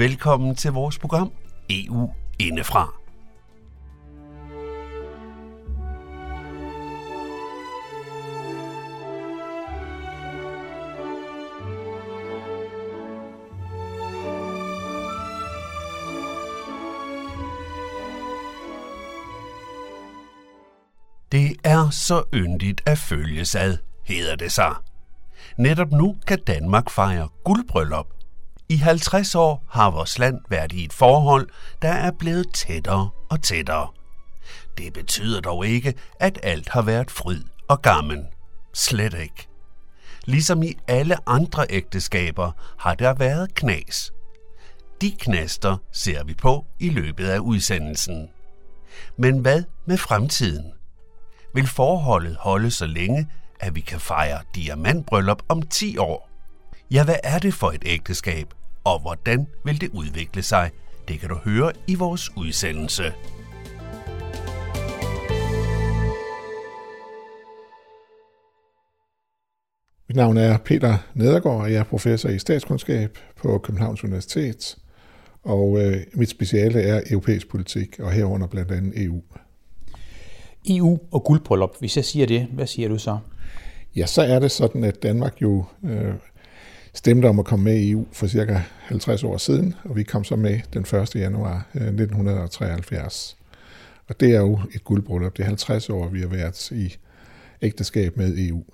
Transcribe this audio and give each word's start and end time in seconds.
Velkommen 0.00 0.54
til 0.54 0.72
vores 0.72 0.98
program 0.98 1.32
EU 1.70 2.10
Indefra. 2.38 2.94
Det 21.32 21.56
er 21.64 21.90
så 21.90 22.22
yndigt 22.34 22.82
at 22.86 22.98
følges 22.98 23.54
ad, 23.54 23.78
hedder 24.04 24.36
det 24.36 24.52
sig. 24.52 24.74
Netop 25.58 25.92
nu 25.92 26.16
kan 26.26 26.38
Danmark 26.46 26.90
fejre 26.90 27.28
guldbryllup. 27.44 28.19
I 28.70 28.76
50 28.76 29.34
år 29.34 29.64
har 29.68 29.90
vores 29.90 30.18
land 30.18 30.38
været 30.48 30.72
i 30.72 30.84
et 30.84 30.92
forhold, 30.92 31.48
der 31.82 31.88
er 31.88 32.10
blevet 32.18 32.46
tættere 32.54 33.10
og 33.30 33.42
tættere. 33.42 33.88
Det 34.78 34.92
betyder 34.92 35.40
dog 35.40 35.66
ikke, 35.66 35.94
at 36.20 36.38
alt 36.42 36.68
har 36.68 36.82
været 36.82 37.10
fryd 37.10 37.42
og 37.68 37.82
gammel. 37.82 38.24
Slet 38.74 39.14
ikke. 39.14 39.48
Ligesom 40.24 40.62
i 40.62 40.74
alle 40.88 41.28
andre 41.28 41.66
ægteskaber 41.70 42.52
har 42.78 42.94
der 42.94 43.14
været 43.14 43.54
knas. 43.54 44.12
De 45.00 45.10
knaster 45.10 45.76
ser 45.92 46.24
vi 46.24 46.34
på 46.34 46.66
i 46.78 46.88
løbet 46.88 47.28
af 47.28 47.38
udsendelsen. 47.38 48.28
Men 49.16 49.38
hvad 49.38 49.62
med 49.86 49.96
fremtiden? 49.96 50.72
Vil 51.54 51.66
forholdet 51.66 52.36
holde 52.40 52.70
så 52.70 52.86
længe, 52.86 53.28
at 53.60 53.74
vi 53.74 53.80
kan 53.80 54.00
fejre 54.00 54.40
diamantbryllup 54.54 55.42
om 55.48 55.62
10 55.62 55.96
år? 55.96 56.30
Ja, 56.90 57.04
hvad 57.04 57.18
er 57.24 57.38
det 57.38 57.54
for 57.54 57.70
et 57.70 57.82
ægteskab, 57.86 58.54
og 58.84 59.00
hvordan 59.00 59.46
vil 59.64 59.80
det 59.80 59.90
udvikle 59.94 60.42
sig? 60.42 60.70
Det 61.08 61.20
kan 61.20 61.28
du 61.28 61.34
høre 61.34 61.72
i 61.86 61.94
vores 61.94 62.36
udsendelse. 62.36 63.12
Mit 70.08 70.16
navn 70.16 70.36
er 70.36 70.58
Peter 70.58 70.98
Nedergaard, 71.14 71.60
og 71.60 71.72
jeg 71.72 71.78
er 71.78 71.84
professor 71.84 72.28
i 72.28 72.38
statskundskab 72.38 73.18
på 73.36 73.58
Københavns 73.58 74.04
Universitet. 74.04 74.76
Og 75.42 75.80
øh, 75.82 75.96
mit 76.14 76.28
speciale 76.28 76.82
er 76.82 77.00
europæisk 77.10 77.48
politik, 77.48 78.00
og 78.00 78.12
herunder 78.12 78.46
blandt 78.46 78.70
andet 78.70 79.04
EU. 79.04 79.22
EU 80.68 80.98
og 81.10 81.24
guldbryllup, 81.24 81.76
hvis 81.78 81.96
jeg 81.96 82.04
siger 82.04 82.26
det, 82.26 82.46
hvad 82.52 82.66
siger 82.66 82.88
du 82.88 82.98
så? 82.98 83.18
Ja, 83.96 84.06
så 84.06 84.22
er 84.22 84.38
det 84.38 84.50
sådan, 84.50 84.84
at 84.84 85.02
Danmark 85.02 85.42
jo 85.42 85.64
øh, 85.84 86.14
stemte 86.94 87.26
om 87.26 87.38
at 87.38 87.44
komme 87.44 87.64
med 87.64 87.76
i 87.76 87.90
EU 87.90 88.06
for 88.12 88.26
cirka 88.26 88.60
50 88.80 89.24
år 89.24 89.36
siden, 89.36 89.74
og 89.84 89.96
vi 89.96 90.02
kom 90.02 90.24
så 90.24 90.36
med 90.36 90.60
den 90.72 90.82
1. 90.82 91.14
januar 91.14 91.66
1973. 91.74 93.36
Og 94.08 94.20
det 94.20 94.34
er 94.34 94.40
jo 94.40 94.60
et 94.74 94.84
guldbryllup. 94.84 95.36
Det 95.36 95.42
er 95.42 95.46
50 95.46 95.90
år, 95.90 96.08
vi 96.08 96.20
har 96.20 96.28
været 96.28 96.70
i 96.70 96.96
ægteskab 97.62 98.16
med 98.16 98.38
EU. 98.38 98.64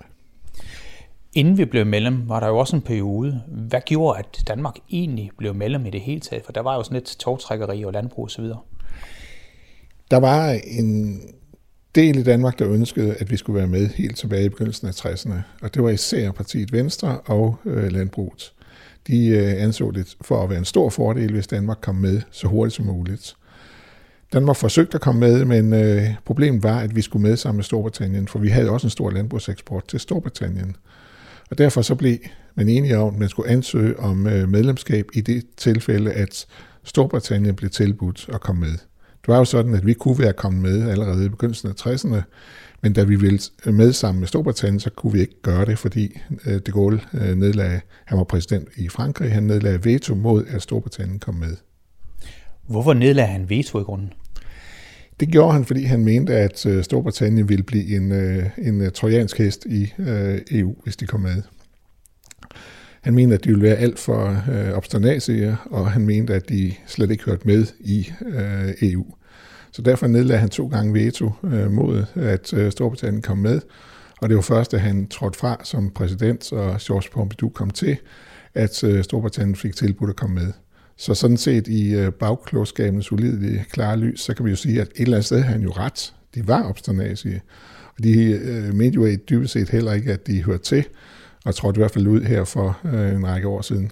Inden 1.33 1.57
vi 1.57 1.65
blev 1.65 1.85
medlem, 1.85 2.29
var 2.29 2.39
der 2.39 2.47
jo 2.47 2.57
også 2.57 2.75
en 2.75 2.81
periode. 2.81 3.41
Hvad 3.47 3.81
gjorde, 3.85 4.19
at 4.19 4.43
Danmark 4.47 4.75
egentlig 4.89 5.31
blev 5.37 5.55
medlem 5.55 5.85
i 5.85 5.89
det 5.89 6.01
hele 6.01 6.19
taget? 6.19 6.45
For 6.45 6.51
der 6.51 6.61
var 6.61 6.75
jo 6.75 6.83
sådan 6.83 6.95
lidt 6.95 7.15
togtrækkeri 7.19 7.83
og 7.83 7.93
landbrug 7.93 8.25
osv. 8.25 8.45
Der 10.11 10.17
var 10.17 10.49
en 10.67 11.21
del 11.97 12.17
i 12.17 12.23
Danmark, 12.23 12.59
der 12.59 12.69
ønskede, 12.69 13.15
at 13.19 13.31
vi 13.31 13.37
skulle 13.37 13.59
være 13.59 13.67
med 13.67 13.87
helt 13.87 14.17
tilbage 14.17 14.45
i 14.45 14.49
begyndelsen 14.49 14.87
af 14.87 14.91
60'erne. 14.91 15.35
Og 15.61 15.73
det 15.73 15.83
var 15.83 15.89
især 15.89 16.31
partiet 16.31 16.71
Venstre 16.71 17.19
og 17.19 17.59
øh, 17.65 17.91
Landbruget. 17.91 18.53
De 19.07 19.27
øh, 19.27 19.63
anså 19.63 19.91
det 19.91 20.15
for 20.21 20.43
at 20.43 20.49
være 20.49 20.59
en 20.59 20.65
stor 20.65 20.89
fordel, 20.89 21.31
hvis 21.31 21.47
Danmark 21.47 21.77
kom 21.81 21.95
med 21.95 22.21
så 22.31 22.47
hurtigt 22.47 22.75
som 22.75 22.85
muligt. 22.85 23.35
Danmark 24.33 24.55
forsøgte 24.55 24.95
at 24.95 25.01
komme 25.01 25.19
med, 25.19 25.45
men 25.45 25.73
øh, 25.73 26.03
problemet 26.25 26.63
var, 26.63 26.79
at 26.79 26.95
vi 26.95 27.01
skulle 27.01 27.27
med 27.27 27.37
sammen 27.37 27.57
med 27.57 27.63
Storbritannien, 27.63 28.27
for 28.27 28.39
vi 28.39 28.49
havde 28.49 28.69
også 28.69 28.87
en 28.87 28.91
stor 28.91 29.09
landbrugseksport 29.09 29.87
til 29.87 29.99
Storbritannien. 29.99 30.75
Og 31.49 31.57
derfor 31.57 31.81
så 31.81 31.95
blev 31.95 32.17
man 32.55 32.69
enige 32.69 32.97
om, 32.97 33.13
at 33.13 33.19
man 33.19 33.29
skulle 33.29 33.49
ansøge 33.49 33.99
om 33.99 34.27
øh, 34.27 34.49
medlemskab 34.49 35.05
i 35.13 35.21
det 35.21 35.43
tilfælde, 35.57 36.11
at 36.11 36.45
Storbritannien 36.83 37.55
blev 37.55 37.69
tilbudt 37.69 38.29
at 38.33 38.41
komme 38.41 38.61
med. 38.61 38.77
Det 39.27 39.33
var 39.33 39.39
jo 39.39 39.45
sådan, 39.45 39.73
at 39.73 39.85
vi 39.85 39.93
kunne 39.93 40.19
være 40.19 40.33
kommet 40.33 40.61
med 40.61 40.89
allerede 40.89 41.25
i 41.25 41.29
begyndelsen 41.29 41.69
af 41.69 41.73
60'erne, 41.87 42.21
men 42.81 42.93
da 42.93 43.03
vi 43.03 43.15
ville 43.15 43.39
med 43.65 43.93
sammen 43.93 44.19
med 44.19 44.27
Storbritannien, 44.27 44.79
så 44.79 44.89
kunne 44.89 45.13
vi 45.13 45.19
ikke 45.19 45.41
gøre 45.41 45.65
det, 45.65 45.79
fordi 45.79 46.19
øh, 46.45 46.61
de 46.65 46.71
Gaulle 46.71 47.01
øh, 47.13 47.35
nedlagde, 47.35 47.81
han 48.05 48.17
var 48.17 48.23
præsident 48.23 48.69
i 48.77 48.89
Frankrig, 48.89 49.31
han 49.31 49.43
nedlagde 49.43 49.85
veto 49.85 50.15
mod, 50.15 50.45
at 50.49 50.61
Storbritannien 50.61 51.19
kom 51.19 51.35
med. 51.35 51.55
Hvorfor 52.67 52.93
nedlagde 52.93 53.31
han 53.31 53.49
veto 53.49 53.79
i 53.79 53.83
grunden? 53.83 54.13
Det 55.19 55.27
gjorde 55.27 55.53
han, 55.53 55.65
fordi 55.65 55.83
han 55.83 56.03
mente, 56.03 56.35
at 56.35 56.65
øh, 56.65 56.83
Storbritannien 56.83 57.49
ville 57.49 57.63
blive 57.63 57.95
en, 57.95 58.11
en 58.57 58.91
trojansk 58.91 59.37
hest 59.37 59.65
i 59.65 59.93
EU, 60.51 60.75
hvis 60.83 60.97
de 60.97 61.05
kom 61.05 61.19
med. 61.19 61.41
Han 63.01 63.15
mente, 63.15 63.35
at 63.35 63.43
de 63.43 63.49
ville 63.49 63.63
være 63.63 63.75
alt 63.75 63.99
for 63.99 64.43
øh, 64.51 64.77
obsternasige, 64.77 65.57
og 65.65 65.91
han 65.91 66.05
mente, 66.05 66.33
at 66.33 66.49
de 66.49 66.73
slet 66.87 67.11
ikke 67.11 67.23
hørte 67.23 67.47
med 67.47 67.65
i 67.79 68.11
øh, 68.25 68.73
EU. 68.81 69.05
Så 69.71 69.81
derfor 69.81 70.07
nedlagde 70.07 70.39
han 70.39 70.49
to 70.49 70.67
gange 70.67 70.93
veto 70.93 71.31
øh, 71.43 71.71
mod, 71.71 72.05
at 72.15 72.53
øh, 72.53 72.71
Storbritannien 72.71 73.21
kom 73.21 73.37
med. 73.37 73.61
Og 74.21 74.29
det 74.29 74.35
var 74.35 74.41
først, 74.41 74.71
da 74.71 74.77
han 74.77 75.07
trådte 75.07 75.39
fra 75.39 75.61
som 75.63 75.89
præsident, 75.89 76.53
og 76.53 76.79
George 76.81 77.09
Pompidou 77.13 77.49
kom 77.49 77.69
til, 77.69 77.97
at 78.53 78.83
øh, 78.83 79.03
Storbritannien 79.03 79.55
fik 79.55 79.75
tilbudt 79.75 80.09
at 80.09 80.15
komme 80.15 80.35
med. 80.35 80.53
Så 80.97 81.13
sådan 81.13 81.37
set 81.37 81.67
i 81.67 81.95
øh, 81.95 82.11
bagklodskabens 82.11 83.11
ulidelige 83.11 83.65
klare 83.71 83.97
lys, 83.97 84.21
så 84.21 84.33
kan 84.33 84.45
vi 84.45 84.49
jo 84.49 84.55
sige, 84.55 84.81
at 84.81 84.87
et 84.87 85.01
eller 85.01 85.17
andet 85.17 85.25
sted 85.25 85.37
havde 85.41 85.53
han 85.53 85.61
jo 85.61 85.71
ret. 85.71 86.13
De 86.35 86.47
var 86.47 86.69
obsternasige. 86.69 87.41
Og 87.97 88.03
de 88.03 88.23
øh, 88.23 88.73
mente 88.73 88.95
jo 88.95 89.15
dybest 89.29 89.53
set 89.53 89.69
heller 89.69 89.93
ikke, 89.93 90.13
at 90.13 90.27
de 90.27 90.43
hørte 90.43 90.63
til 90.63 90.85
og 91.47 91.55
trådte 91.55 91.77
i 91.77 91.81
hvert 91.81 91.91
fald 91.91 92.07
ud 92.07 92.21
her 92.21 92.43
for 92.43 92.79
øh, 92.85 93.15
en 93.15 93.27
række 93.27 93.47
år 93.47 93.61
siden. 93.61 93.91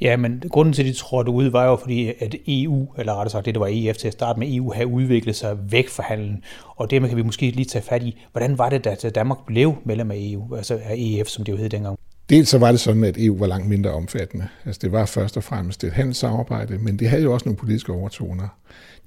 Ja, 0.00 0.16
men 0.16 0.42
grunden 0.48 0.74
til, 0.74 0.82
at 0.82 0.86
de 0.86 0.92
trådte 0.92 1.30
ud, 1.30 1.44
var 1.44 1.64
jo 1.64 1.76
fordi, 1.76 2.12
at 2.20 2.34
EU, 2.46 2.88
eller 2.98 3.12
rettere 3.12 3.30
sagt 3.30 3.46
det, 3.46 3.54
der 3.54 3.60
var 3.60 3.70
EF 3.72 3.96
til 3.96 4.06
at 4.06 4.12
starte 4.12 4.38
med, 4.38 4.54
EU 4.54 4.72
havde 4.72 4.86
udviklet 4.86 5.36
sig 5.36 5.58
væk 5.70 5.88
fra 5.88 6.02
handelen. 6.02 6.42
Og 6.76 6.90
det 6.90 7.08
kan 7.08 7.16
vi 7.16 7.22
måske 7.22 7.50
lige 7.50 7.64
tage 7.64 7.82
fat 7.82 8.02
i. 8.02 8.20
Hvordan 8.32 8.58
var 8.58 8.68
det, 8.70 8.84
da 8.84 9.10
Danmark 9.10 9.38
blev 9.46 9.74
medlem 9.84 10.10
af 10.10 10.16
EU, 10.18 10.56
altså 10.56 10.80
af 10.84 10.94
EF, 10.98 11.26
som 11.26 11.44
det 11.44 11.52
jo 11.52 11.56
hed 11.56 11.68
dengang? 11.68 11.98
Dels 12.30 12.48
så 12.48 12.58
var 12.58 12.70
det 12.70 12.80
sådan, 12.80 13.04
at 13.04 13.16
EU 13.18 13.38
var 13.38 13.46
langt 13.46 13.68
mindre 13.68 13.90
omfattende. 13.90 14.48
Altså 14.64 14.78
det 14.82 14.92
var 14.92 15.06
først 15.06 15.36
og 15.36 15.44
fremmest 15.44 15.84
et 15.84 15.92
handelssamarbejde, 15.92 16.78
men 16.78 16.98
det 16.98 17.08
havde 17.08 17.22
jo 17.22 17.32
også 17.32 17.48
nogle 17.48 17.56
politiske 17.56 17.92
overtoner. 17.92 18.48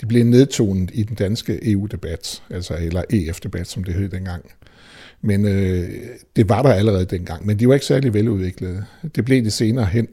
De 0.01 0.05
blev 0.05 0.23
nedtonet 0.23 0.91
i 0.93 1.03
den 1.03 1.15
danske 1.15 1.71
EU-debat, 1.71 2.43
altså 2.49 2.77
eller 2.81 3.03
EF-debat, 3.09 3.67
som 3.67 3.83
det 3.83 3.93
hed 3.93 4.09
dengang. 4.09 4.45
Men 5.21 5.45
øh, 5.45 5.89
det 6.35 6.49
var 6.49 6.61
der 6.61 6.73
allerede 6.73 7.05
dengang, 7.05 7.45
men 7.45 7.59
de 7.59 7.67
var 7.67 7.73
ikke 7.73 7.85
særlig 7.85 8.13
veludviklede. 8.13 8.85
Det 9.15 9.25
blev 9.25 9.43
det 9.43 9.53
senere 9.53 9.85
hen. 9.85 10.07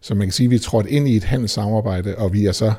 Så 0.00 0.14
man 0.14 0.26
kan 0.26 0.32
sige, 0.32 0.44
at 0.44 0.50
vi 0.50 0.58
trådte 0.58 0.90
ind 0.90 1.08
i 1.08 1.16
et 1.16 1.24
handelssamarbejde, 1.24 2.14
og 2.16 2.32
vi 2.32 2.46
er 2.46 2.52
så 2.52 2.72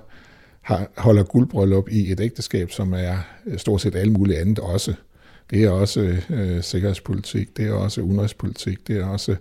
har, 0.61 0.91
holder 0.97 1.23
guldbryllup 1.23 1.89
i 1.89 2.11
et 2.11 2.19
ægteskab, 2.19 2.71
som 2.71 2.93
er 2.93 3.17
øh, 3.45 3.57
stort 3.57 3.81
set 3.81 3.95
alt 3.95 4.11
muligt 4.11 4.39
andet 4.39 4.59
også. 4.59 4.93
Det 5.49 5.63
er 5.63 5.69
også 5.69 6.17
øh, 6.29 6.63
sikkerhedspolitik, 6.63 7.57
det 7.57 7.67
er 7.67 7.73
også 7.73 8.01
udenrigspolitik, 8.01 8.87
det 8.87 8.97
er 8.97 9.05
også 9.05 9.35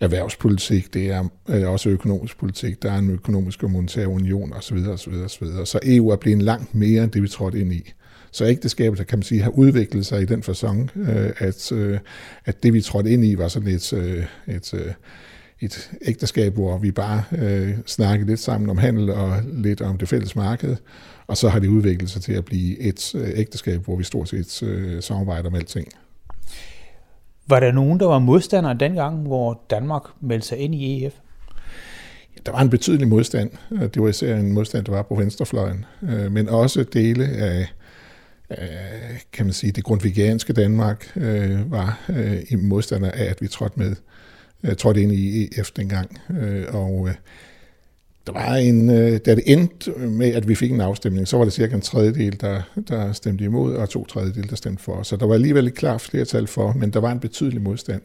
erhvervspolitik, 0.00 0.94
det 0.94 1.10
er 1.10 1.28
øh, 1.48 1.70
også 1.70 1.88
økonomisk 1.88 2.38
politik, 2.38 2.82
der 2.82 2.92
er 2.92 2.98
en 2.98 3.10
økonomisk 3.10 3.62
og 3.62 3.70
monetær 3.70 4.06
union 4.06 4.52
osv. 4.52 4.76
osv., 4.76 5.12
osv. 5.24 5.46
Så 5.64 5.78
EU 5.84 6.08
er 6.08 6.16
blevet 6.16 6.42
langt 6.42 6.74
mere 6.74 7.04
end 7.04 7.10
det, 7.10 7.22
vi 7.22 7.28
trådte 7.28 7.60
ind 7.60 7.72
i. 7.72 7.92
Så 8.32 8.46
ægteskabet, 8.46 9.06
kan 9.06 9.18
man 9.18 9.22
sige, 9.22 9.42
har 9.42 9.50
udviklet 9.50 10.06
sig 10.06 10.22
i 10.22 10.24
den 10.24 10.42
fasong, 10.42 10.90
øh, 10.96 11.30
at, 11.38 11.72
øh, 11.72 11.98
at 12.44 12.62
det 12.62 12.72
vi 12.72 12.80
trådte 12.80 13.10
ind 13.10 13.24
i 13.24 13.38
var 13.38 13.48
sådan 13.48 13.68
et, 13.68 13.92
øh, 13.92 14.24
et, 14.46 14.74
øh, 14.74 14.92
et 15.60 15.90
ægteskab, 16.02 16.54
hvor 16.54 16.78
vi 16.78 16.90
bare 16.90 17.22
øh, 17.32 17.74
snakkede 17.86 18.30
lidt 18.30 18.40
sammen 18.40 18.70
om 18.70 18.78
handel 18.78 19.10
og 19.10 19.36
lidt 19.52 19.80
om 19.80 19.98
det 19.98 20.08
fælles 20.08 20.36
marked, 20.36 20.76
og 21.26 21.36
så 21.36 21.48
har 21.48 21.58
det 21.58 21.68
udviklet 21.68 22.10
sig 22.10 22.22
til 22.22 22.32
at 22.32 22.44
blive 22.44 22.78
et 22.78 23.14
øh, 23.14 23.28
ægteskab, 23.34 23.84
hvor 23.84 23.96
vi 23.96 24.04
stort 24.04 24.28
set 24.28 24.62
øh, 24.62 25.02
samarbejder 25.02 25.48
om 25.48 25.54
alting. 25.54 25.88
Var 27.46 27.60
der 27.60 27.72
nogen, 27.72 28.00
der 28.00 28.06
var 28.06 28.18
modstandere 28.18 28.76
dengang, 28.80 29.26
hvor 29.26 29.60
Danmark 29.70 30.02
meldte 30.20 30.48
sig 30.48 30.58
ind 30.58 30.74
i 30.74 31.04
EF? 31.04 31.12
Der 32.46 32.52
var 32.52 32.60
en 32.60 32.70
betydelig 32.70 33.08
modstand. 33.08 33.50
Det 33.70 34.02
var 34.02 34.08
især 34.08 34.36
en 34.36 34.52
modstand, 34.52 34.84
der 34.84 34.92
var 34.92 35.02
på 35.02 35.14
venstrefløjen, 35.14 35.84
men 36.30 36.48
også 36.48 36.84
dele 36.92 37.24
af 37.24 37.66
øh, 38.58 39.18
kan 39.32 39.46
man 39.46 39.52
sige, 39.52 39.72
det 39.72 39.84
grundvigianske 39.84 40.52
Danmark 40.52 41.12
øh, 41.16 41.70
var 41.70 42.00
øh, 42.08 42.42
i 42.48 42.56
modstander 42.56 43.10
af, 43.10 43.24
at 43.24 43.42
vi 43.42 43.48
trådte 43.48 43.78
med, 43.78 43.96
øh, 44.62 44.76
trådte 44.76 45.02
ind 45.02 45.12
i 45.12 45.48
EF 45.58 45.70
dengang. 45.70 46.20
Øh, 46.40 46.64
og 46.68 47.08
øh, 47.08 47.14
der 48.26 48.32
var 48.32 48.54
en, 48.54 48.90
øh, 48.90 49.20
da 49.26 49.34
det 49.34 49.42
endte 49.46 49.90
med, 49.90 50.34
at 50.34 50.48
vi 50.48 50.54
fik 50.54 50.72
en 50.72 50.80
afstemning, 50.80 51.28
så 51.28 51.36
var 51.36 51.44
det 51.44 51.52
cirka 51.52 51.74
en 51.74 51.80
tredjedel, 51.80 52.40
der, 52.40 52.62
der 52.88 53.12
stemte 53.12 53.44
imod, 53.44 53.74
og 53.74 53.88
to 53.88 54.04
tredjedel, 54.04 54.50
der 54.50 54.56
stemte 54.56 54.82
for. 54.82 55.02
Så 55.02 55.16
der 55.16 55.26
var 55.26 55.34
alligevel 55.34 55.66
et 55.66 55.74
klart 55.74 56.00
flertal 56.00 56.46
for, 56.46 56.72
men 56.72 56.90
der 56.90 57.00
var 57.00 57.12
en 57.12 57.20
betydelig 57.20 57.62
modstand. 57.62 58.02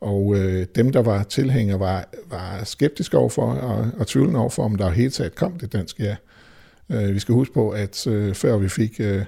Og 0.00 0.36
øh, 0.36 0.66
dem, 0.74 0.92
der 0.92 1.02
var 1.02 1.22
tilhængere, 1.22 1.80
var, 1.80 2.08
var 2.30 2.60
skeptiske 2.64 3.18
overfor 3.18 3.52
og, 3.52 3.90
og 3.98 4.06
tvivlende 4.06 4.40
overfor, 4.40 4.64
om 4.64 4.76
der 4.76 4.90
helt 4.90 5.14
taget 5.14 5.34
kom 5.34 5.58
det 5.58 5.72
danske 5.72 6.04
ja. 6.04 6.16
Øh, 6.90 7.14
vi 7.14 7.18
skal 7.18 7.34
huske 7.34 7.54
på, 7.54 7.70
at 7.70 8.06
øh, 8.06 8.34
før 8.34 8.56
vi 8.56 8.68
fik 8.68 9.00
øh, 9.00 9.24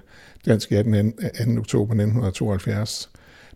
dansk 0.46 0.72
ja 0.72 0.82
den 0.82 1.12
2. 1.12 1.22
2. 1.44 1.60
oktober 1.60 1.94
1972, 1.94 3.10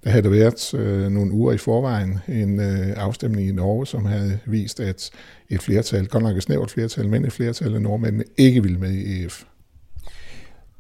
der 0.05 0.11
havde 0.11 0.23
der 0.23 0.31
været 0.31 0.75
øh, 0.75 1.11
nogle 1.11 1.33
uger 1.33 1.53
i 1.53 1.59
forvejen 1.59 2.19
en 2.29 2.61
øh, 2.61 2.93
afstemning 2.97 3.49
i 3.49 3.53
Norge, 3.53 3.87
som 3.87 4.05
havde 4.05 4.39
vist, 4.47 4.81
at 4.81 5.11
et 5.49 5.63
flertal, 5.63 6.09
godt 6.09 6.25
nok 6.25 6.37
et 6.37 6.43
snævert 6.43 6.71
flertal, 6.71 7.09
men 7.09 7.25
et 7.25 7.33
flertal 7.33 7.75
af 7.75 7.83
nordmændene 7.83 8.25
ikke 8.37 8.63
ville 8.63 8.79
med 8.79 8.91
i 8.91 9.25
EF. 9.25 9.45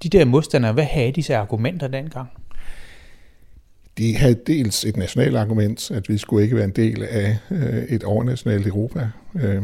De 0.03 0.09
der 0.09 0.25
modstandere, 0.25 0.73
hvad 0.73 0.85
havde 0.85 1.13
disse 1.13 1.37
argumenter 1.37 1.89
dengang? 1.89 2.29
De 3.99 4.17
havde 4.17 4.37
dels 4.47 4.85
et 4.85 4.97
nationalt 4.97 5.37
argument, 5.37 5.91
at 5.91 6.09
vi 6.09 6.19
skulle 6.19 6.45
ikke 6.45 6.57
være 6.57 6.65
en 6.65 6.71
del 6.71 7.03
af 7.03 7.37
øh, 7.51 7.83
et 7.89 8.05
overnationalt 8.05 8.67
Europa. 8.67 9.09
Øh, 9.35 9.63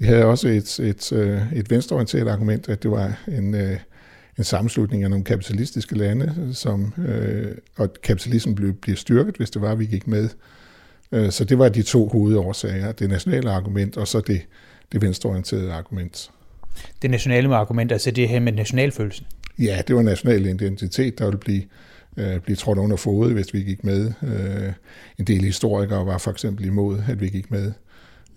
de 0.00 0.04
havde 0.04 0.24
også 0.24 0.48
et, 0.48 0.80
et, 0.80 1.12
øh, 1.12 1.52
et 1.52 1.70
venstreorienteret 1.70 2.28
argument, 2.28 2.68
at 2.68 2.82
det 2.82 2.90
var 2.90 3.20
en, 3.28 3.54
øh, 3.54 3.76
en 4.38 4.44
sammenslutning 4.44 5.04
af 5.04 5.10
nogle 5.10 5.24
kapitalistiske 5.24 5.98
lande, 5.98 6.50
som, 6.54 6.94
øh, 7.08 7.54
og 7.76 7.92
kapitalismen 8.02 8.54
blev, 8.54 8.72
blev 8.72 8.96
styrket, 8.96 9.36
hvis 9.36 9.50
det 9.50 9.62
var, 9.62 9.72
at 9.72 9.78
vi 9.78 9.86
gik 9.86 10.06
med. 10.06 10.28
Øh, 11.12 11.30
så 11.30 11.44
det 11.44 11.58
var 11.58 11.68
de 11.68 11.82
to 11.82 12.08
hovedårsager, 12.08 12.92
det 12.92 13.08
nationale 13.08 13.50
argument 13.50 13.96
og 13.96 14.08
så 14.08 14.20
det, 14.20 14.40
det 14.92 15.02
venstreorienterede 15.02 15.72
argument. 15.72 16.30
Det 17.02 17.10
nationale 17.10 17.56
argument, 17.56 17.92
altså 17.92 18.10
det 18.10 18.28
her 18.28 18.40
med 18.40 18.52
nationalfølelsen? 18.52 19.26
Ja, 19.58 19.82
det 19.88 19.96
var 19.96 20.02
national 20.02 20.46
identitet, 20.46 21.18
der 21.18 21.24
ville 21.24 21.38
blive, 21.38 21.62
øh, 22.16 22.40
blive 22.40 22.56
trådt 22.56 22.78
under 22.78 22.96
fodet, 22.96 23.32
hvis 23.32 23.54
vi 23.54 23.60
gik 23.60 23.84
med. 23.84 24.12
Øh, 24.22 24.72
en 25.18 25.24
del 25.24 25.44
historikere 25.44 26.06
var 26.06 26.18
for 26.18 26.30
eksempel 26.30 26.64
imod, 26.64 26.98
at 27.08 27.20
vi 27.20 27.28
gik 27.28 27.50
med. 27.50 27.72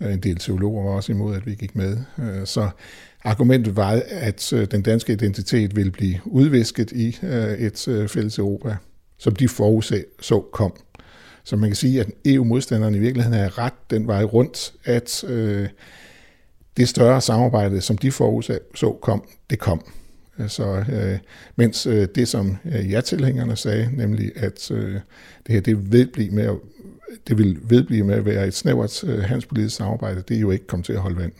Øh, 0.01 0.13
en 0.13 0.19
del 0.19 0.36
teologer 0.36 0.83
var 0.83 0.92
også 0.92 1.12
imod, 1.12 1.36
at 1.36 1.45
vi 1.45 1.56
gik 1.56 1.75
med. 1.75 1.97
Øh, 2.19 2.45
så 2.45 2.69
argumentet 3.23 3.75
var, 3.75 4.01
at 4.09 4.53
øh, 4.53 4.68
den 4.71 4.81
danske 4.81 5.13
identitet 5.13 5.75
ville 5.75 5.91
blive 5.91 6.19
udvisket 6.25 6.91
i 6.91 7.18
øh, 7.23 7.53
et 7.53 7.88
øh, 7.88 8.07
fælles 8.07 8.39
Europa, 8.39 8.75
som 9.18 9.35
de 9.35 9.47
forudså 9.47 10.03
så 10.21 10.39
kom. 10.51 10.73
Så 11.44 11.56
man 11.56 11.69
kan 11.69 11.75
sige, 11.75 12.00
at 12.00 12.12
EU-modstanderne 12.25 12.97
i 12.97 13.00
virkeligheden 13.00 13.39
er 13.39 13.57
ret 13.57 13.73
den 13.89 14.07
vej 14.07 14.23
rundt, 14.23 14.73
at 14.85 15.23
det 16.77 16.89
større 16.89 17.21
samarbejde, 17.21 17.81
som 17.81 17.97
de 17.97 18.12
forudså 18.12 18.97
kom, 19.01 19.23
det 19.50 19.59
kom. 19.59 19.85
Så 20.47 20.83
øh, 20.91 21.19
mens 21.56 21.85
øh, 21.85 22.07
det, 22.15 22.27
som 22.27 22.57
øh, 22.65 22.91
ja-tilhængerne 22.91 23.56
sagde, 23.56 23.89
nemlig 23.94 24.31
at 24.35 24.71
øh, 24.71 24.94
det 25.47 25.53
her 25.53 25.62
det 25.62 25.91
vil 25.91 26.07
blive 26.13 26.31
med 26.31 26.44
at 26.44 26.56
det 27.27 27.38
vil 27.38 27.59
vedblive 27.63 28.03
med 28.03 28.15
at 28.15 28.25
være 28.25 28.47
et 28.47 28.53
snævert 28.53 29.03
øh, 29.03 29.19
handelspolitisk 29.19 29.75
samarbejde, 29.75 30.23
det 30.27 30.38
er 30.38 30.41
jo 30.41 30.51
ikke 30.51 30.68
kommet 30.68 30.85
til 30.85 30.94
at 30.94 31.00
holde 31.00 31.18
vand. 31.18 31.31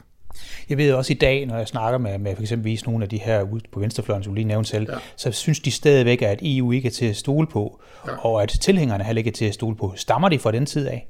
Jeg 0.70 0.78
ved 0.78 0.94
også 0.94 1.14
i 1.14 1.16
dag, 1.16 1.46
når 1.46 1.58
jeg 1.58 1.68
snakker 1.68 1.98
med, 1.98 2.18
med 2.18 2.36
for 2.36 2.42
eksempel 2.42 2.82
nogle 2.86 3.04
af 3.04 3.10
de 3.10 3.18
her 3.18 3.42
ude 3.42 3.64
på 3.72 3.80
venstrefløjen, 3.80 4.24
som 4.24 4.32
du 4.32 4.36
lige 4.36 4.48
nævnte 4.48 4.70
selv, 4.70 4.88
ja. 4.92 4.98
så 5.16 5.32
synes 5.32 5.60
de 5.60 5.72
stadigvæk, 5.72 6.22
at 6.22 6.40
EU 6.42 6.72
ikke 6.72 6.88
er 6.88 6.92
til 6.92 7.06
at 7.06 7.16
stole 7.16 7.48
på, 7.48 7.82
ja. 8.08 8.26
og 8.26 8.44
at 8.44 8.50
tilhængerne 8.50 9.04
heller 9.04 9.18
ikke 9.18 9.30
er 9.30 9.34
til 9.34 9.46
at 9.46 9.54
stole 9.54 9.76
på. 9.76 9.94
Stammer 9.96 10.30
de 10.30 10.40
fra 10.40 10.52
den 10.52 10.66
tid 10.66 10.88
af? 10.88 11.08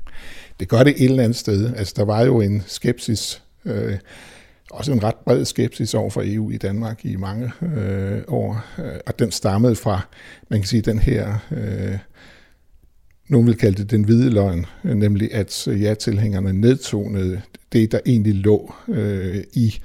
Det 0.60 0.70
gør 0.70 0.84
det 0.84 0.94
et 0.98 1.06
eller 1.06 1.24
andet 1.24 1.38
sted. 1.38 1.76
Altså, 1.76 1.94
der 1.98 2.06
var 2.06 2.22
jo 2.26 2.42
en 2.42 2.64
skepsis, 2.68 3.42
øh, 3.66 3.98
også 4.72 4.92
en 4.92 5.04
ret 5.04 5.16
bred 5.16 5.46
skepsis 5.46 5.94
over 5.94 6.10
for 6.10 6.24
EU 6.26 6.52
i 6.52 6.58
Danmark 6.58 7.06
i 7.06 7.16
mange 7.16 7.52
øh, 7.62 8.22
år, 8.28 8.66
øh, 8.80 9.00
og 9.08 9.20
den 9.20 9.32
stammede 9.32 9.76
fra, 9.76 10.02
man 10.50 10.60
kan 10.60 10.68
sige, 10.68 10.82
den 10.82 11.00
her... 11.00 11.36
Øh, 11.52 11.98
nogen 13.32 13.48
vil 13.48 13.58
kalde 13.58 13.78
det 13.78 13.92
den 13.92 14.04
hvide 14.04 14.30
løgn, 14.30 14.66
nemlig 14.84 15.34
at 15.34 15.68
ja-tilhængerne 15.68 16.54
nedtonede 16.54 17.42
det, 17.74 17.92
der 17.92 18.00
egentlig 18.06 18.36
lå 18.36 18.74
øh, 18.88 19.44
i 19.54 19.76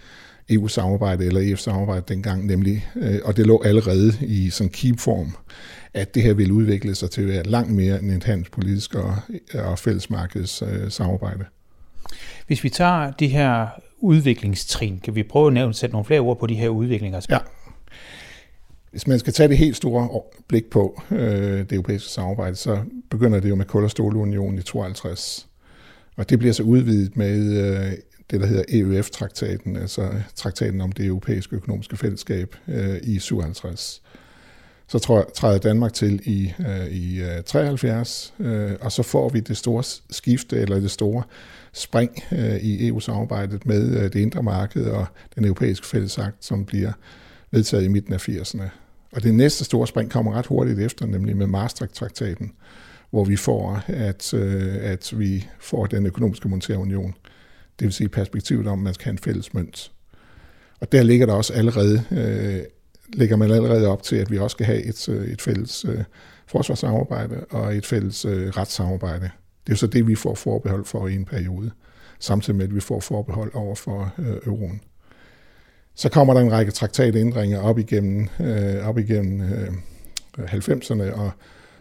EU-samarbejdet 0.50 1.26
eller 1.26 1.40
EF-samarbejdet 1.40 2.08
dengang, 2.08 2.46
nemlig, 2.46 2.86
øh, 2.96 3.18
og 3.24 3.36
det 3.36 3.46
lå 3.46 3.62
allerede 3.62 4.12
i 4.20 4.50
sådan 4.50 4.70
keep-form, 4.70 5.36
at 5.94 6.14
det 6.14 6.22
her 6.22 6.34
ville 6.34 6.52
udvikle 6.52 6.94
sig 6.94 7.10
til 7.10 7.22
at 7.22 7.28
være 7.28 7.42
langt 7.42 7.72
mere 7.72 7.98
end 8.02 8.10
et 8.10 8.24
handelspolitisk 8.24 8.94
og, 8.94 9.16
og 9.54 9.78
fællesmarkeds 9.78 10.62
øh, 10.62 10.90
samarbejde. 10.90 11.44
Hvis 12.46 12.64
vi 12.64 12.68
tager 12.68 13.10
de 13.10 13.28
her 13.28 13.66
udviklingstrin, 13.98 15.00
kan 15.04 15.14
vi 15.14 15.22
prøve 15.22 15.46
at 15.46 15.52
nævne, 15.52 15.74
sætte 15.74 15.94
nogle 15.94 16.04
flere 16.04 16.20
ord 16.20 16.38
på 16.38 16.46
de 16.46 16.54
her 16.54 16.68
udviklinger? 16.68 17.26
Ja. 17.30 17.38
Hvis 18.96 19.06
man 19.06 19.18
skal 19.18 19.32
tage 19.32 19.48
det 19.48 19.58
helt 19.58 19.76
store 19.76 20.22
blik 20.48 20.70
på 20.70 21.02
øh, 21.10 21.58
det 21.58 21.72
europæiske 21.72 22.08
samarbejde, 22.08 22.56
så 22.56 22.78
begynder 23.10 23.40
det 23.40 23.48
jo 23.48 23.54
med 23.54 23.64
kul- 23.64 23.84
og 23.84 23.90
stålunionen 23.90 24.58
i 24.58 24.62
52. 24.62 25.48
Og 26.16 26.30
det 26.30 26.38
bliver 26.38 26.52
så 26.52 26.62
udvidet 26.62 27.16
med 27.16 27.38
øh, 27.38 27.92
det, 28.30 28.40
der 28.40 28.46
hedder 28.46 28.64
EUF-traktaten, 28.68 29.76
altså 29.76 30.02
øh, 30.02 30.22
traktaten 30.34 30.80
om 30.80 30.92
det 30.92 31.06
europæiske 31.06 31.56
økonomiske 31.56 31.96
fællesskab 31.96 32.56
øh, 32.68 32.96
i 33.02 33.18
57. 33.18 34.02
Så 34.86 34.98
træder 35.34 35.58
Danmark 35.58 35.92
til 35.92 36.20
i, 36.24 36.52
øh, 36.60 36.86
i 36.86 37.20
øh, 37.20 37.42
73, 37.46 38.34
øh, 38.38 38.72
og 38.80 38.92
så 38.92 39.02
får 39.02 39.28
vi 39.28 39.40
det 39.40 39.56
store 39.56 39.82
skifte, 40.10 40.56
eller 40.56 40.80
det 40.80 40.90
store 40.90 41.22
spring 41.72 42.24
øh, 42.32 42.56
i 42.56 42.88
EU-samarbejdet 42.88 43.66
med 43.66 43.96
øh, 43.96 44.02
det 44.02 44.16
indre 44.16 44.42
marked 44.42 44.84
og 44.84 45.06
den 45.34 45.44
europæiske 45.44 45.86
fællesakt, 45.86 46.44
som 46.44 46.64
bliver 46.64 46.92
vedtaget 47.50 47.84
i 47.84 47.88
midten 47.88 48.14
af 48.14 48.28
80'erne. 48.28 48.85
Og 49.12 49.22
det 49.22 49.34
næste 49.34 49.64
store 49.64 49.86
spring 49.86 50.10
kommer 50.10 50.32
ret 50.32 50.46
hurtigt 50.46 50.78
efter, 50.78 51.06
nemlig 51.06 51.36
med 51.36 51.46
Maastricht-traktaten, 51.46 52.52
hvor 53.10 53.24
vi 53.24 53.36
får, 53.36 53.82
at, 53.86 54.34
øh, 54.34 54.76
at 54.80 55.14
vi 55.16 55.48
får 55.60 55.86
den 55.86 56.06
økonomiske 56.06 56.48
monetære 56.48 56.78
union. 56.78 57.14
Det 57.78 57.84
vil 57.84 57.92
sige 57.92 58.08
perspektivet 58.08 58.66
om, 58.66 58.78
at 58.78 58.84
man 58.84 58.94
skal 58.94 59.04
have 59.04 59.12
en 59.12 59.18
fælles 59.18 59.54
mønt. 59.54 59.92
Og 60.80 60.92
der 60.92 61.02
ligger 61.02 61.26
der 61.26 61.32
også 61.32 61.52
allerede, 61.52 62.02
øh, 62.10 62.62
ligger 63.12 63.36
man 63.36 63.50
allerede 63.50 63.88
op 63.88 64.02
til, 64.02 64.16
at 64.16 64.30
vi 64.30 64.38
også 64.38 64.54
skal 64.54 64.66
have 64.66 64.82
et, 64.82 65.08
øh, 65.08 65.26
et 65.26 65.42
fælles 65.42 65.84
øh, 65.84 66.04
forsvarssamarbejde 66.46 67.44
og 67.50 67.76
et 67.76 67.86
fælles 67.86 68.24
øh, 68.24 68.48
retssamarbejde. 68.48 69.30
Det 69.66 69.72
er 69.72 69.72
jo 69.72 69.76
så 69.76 69.86
det, 69.86 70.06
vi 70.06 70.14
får 70.14 70.34
forbehold 70.34 70.84
for 70.84 71.08
i 71.08 71.14
en 71.14 71.24
periode, 71.24 71.70
samtidig 72.18 72.56
med, 72.56 72.64
at 72.64 72.74
vi 72.74 72.80
får 72.80 73.00
forbehold 73.00 73.54
over 73.54 73.74
for 73.74 74.14
øh, 74.18 74.36
euroen. 74.46 74.80
Så 75.96 76.08
kommer 76.08 76.34
der 76.34 76.40
en 76.40 76.52
række 76.52 76.72
traktatændringer 76.72 77.60
op 77.60 77.78
igennem, 77.78 78.28
øh, 78.40 78.88
op 78.88 78.98
igennem 78.98 79.40
øh, 79.40 79.68
90'erne 80.38 81.20
og, 81.20 81.30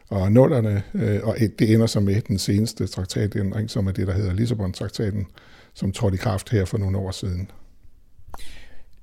og 0.10 0.28
0'erne, 0.28 0.98
øh, 0.98 1.20
og 1.24 1.36
det 1.60 1.74
ender 1.74 1.86
så 1.86 2.00
med 2.00 2.22
den 2.22 2.38
seneste 2.38 2.88
traktatændring, 2.88 3.70
som 3.70 3.88
er 3.88 3.92
det, 3.92 4.08
der 4.08 4.14
hedder 4.14 4.34
Lissabon-traktaten, 4.34 5.28
som 5.74 5.92
trådte 5.92 6.16
i 6.16 6.18
kraft 6.18 6.50
her 6.50 6.66
for 6.66 6.78
nogle 6.78 6.98
år 6.98 7.12
siden. 7.12 7.52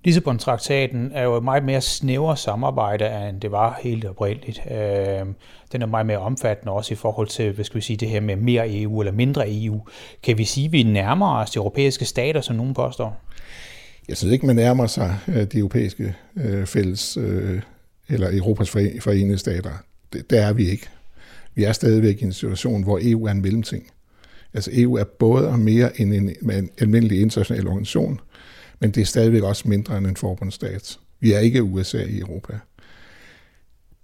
Lissabon-traktaten 0.04 1.10
er 1.14 1.22
jo 1.22 1.36
et 1.36 1.44
meget 1.44 1.64
mere 1.64 1.80
snævre 1.80 2.36
samarbejde, 2.36 3.28
end 3.28 3.40
det 3.40 3.52
var 3.52 3.80
helt 3.82 4.04
oprindeligt. 4.04 4.60
Øh, 4.70 5.26
den 5.72 5.82
er 5.82 5.86
meget 5.86 6.06
mere 6.06 6.18
omfattende 6.18 6.72
også 6.72 6.94
i 6.94 6.96
forhold 6.96 7.28
til, 7.28 7.52
hvad 7.52 7.64
skal 7.64 7.76
vi 7.76 7.80
sige, 7.80 7.96
det 7.96 8.08
her 8.08 8.20
med 8.20 8.36
mere 8.36 8.80
EU 8.80 9.00
eller 9.00 9.12
mindre 9.12 9.44
EU. 9.48 9.80
Kan 10.22 10.38
vi 10.38 10.44
sige, 10.44 10.66
at 10.66 10.72
vi 10.72 10.82
nærmer 10.82 11.36
os 11.36 11.50
de 11.50 11.56
europæiske 11.56 12.04
stater, 12.04 12.40
som 12.40 12.56
nogen 12.56 12.74
påstår? 12.74 13.16
Jeg 14.08 14.16
synes 14.16 14.32
ikke, 14.32 14.46
man 14.46 14.56
nærmer 14.56 14.86
sig 14.86 15.18
øh, 15.28 15.44
de 15.44 15.58
europæiske 15.58 16.16
øh, 16.36 16.66
fælles, 16.66 17.16
øh, 17.16 17.60
eller 18.08 18.36
Europas 18.36 18.70
forenede 18.70 19.38
stater. 19.38 19.70
Det, 20.12 20.30
der 20.30 20.42
er 20.42 20.52
vi 20.52 20.70
ikke. 20.70 20.88
Vi 21.54 21.64
er 21.64 21.72
stadigvæk 21.72 22.22
i 22.22 22.24
en 22.24 22.32
situation, 22.32 22.82
hvor 22.82 22.98
EU 23.02 23.24
er 23.26 23.30
en 23.30 23.42
mellemting. 23.42 23.90
Altså 24.54 24.70
EU 24.74 24.94
er 24.94 25.04
både 25.04 25.48
og 25.48 25.58
mere 25.58 26.00
end 26.00 26.14
en, 26.14 26.50
en 26.50 26.70
almindelig 26.78 27.20
international 27.20 27.66
organisation, 27.66 28.20
men 28.80 28.90
det 28.90 29.00
er 29.00 29.04
stadigvæk 29.04 29.42
også 29.42 29.68
mindre 29.68 29.98
end 29.98 30.06
en 30.06 30.16
forbundsstat. 30.16 30.98
Vi 31.20 31.32
er 31.32 31.38
ikke 31.38 31.62
USA 31.62 32.02
i 32.02 32.18
Europa. 32.18 32.58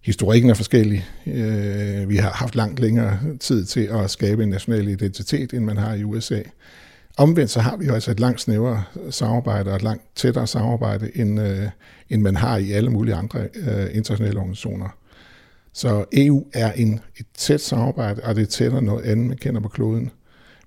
Historikken 0.01 0.51
er 0.51 0.55
forskellig. 0.55 1.07
Øh, 1.27 2.09
vi 2.09 2.17
har 2.17 2.31
haft 2.31 2.55
langt 2.55 2.81
længere 2.81 3.19
tid 3.41 3.65
til 3.65 3.81
at 3.81 4.11
skabe 4.11 4.43
en 4.43 4.49
national 4.49 4.89
identitet, 4.89 5.53
end 5.53 5.65
man 5.65 5.77
har 5.77 5.95
i 5.95 6.05
USA. 6.05 6.43
Omvendt 7.19 7.51
så 7.51 7.61
har 7.61 7.77
vi 7.77 7.87
jo 7.87 7.95
altså 7.95 8.11
et 8.11 8.21
langt 8.21 8.41
snævere 8.41 8.85
samarbejde 9.11 9.71
og 9.71 9.77
et 9.77 9.83
langt 9.83 10.03
tættere 10.15 10.47
samarbejde, 10.47 11.11
end, 11.15 11.41
øh, 11.41 11.63
end 12.11 12.23
man 12.23 12.37
har 12.37 12.57
i 12.57 12.73
alle 12.73 12.91
mulige 12.91 13.15
andre 13.15 13.41
øh, 13.41 13.87
internationale 13.93 14.39
organisationer. 14.39 14.89
Så 15.73 16.05
EU 16.13 16.47
er 16.55 16.73
en, 16.73 17.01
et 17.17 17.27
tæt 17.35 17.61
samarbejde, 17.61 18.23
og 18.25 18.35
det 18.35 18.43
er 18.43 18.47
tættere 18.47 18.83
noget 18.83 19.05
andet, 19.05 19.27
man 19.27 19.37
kender 19.37 19.61
på 19.61 19.69
kloden. 19.69 20.11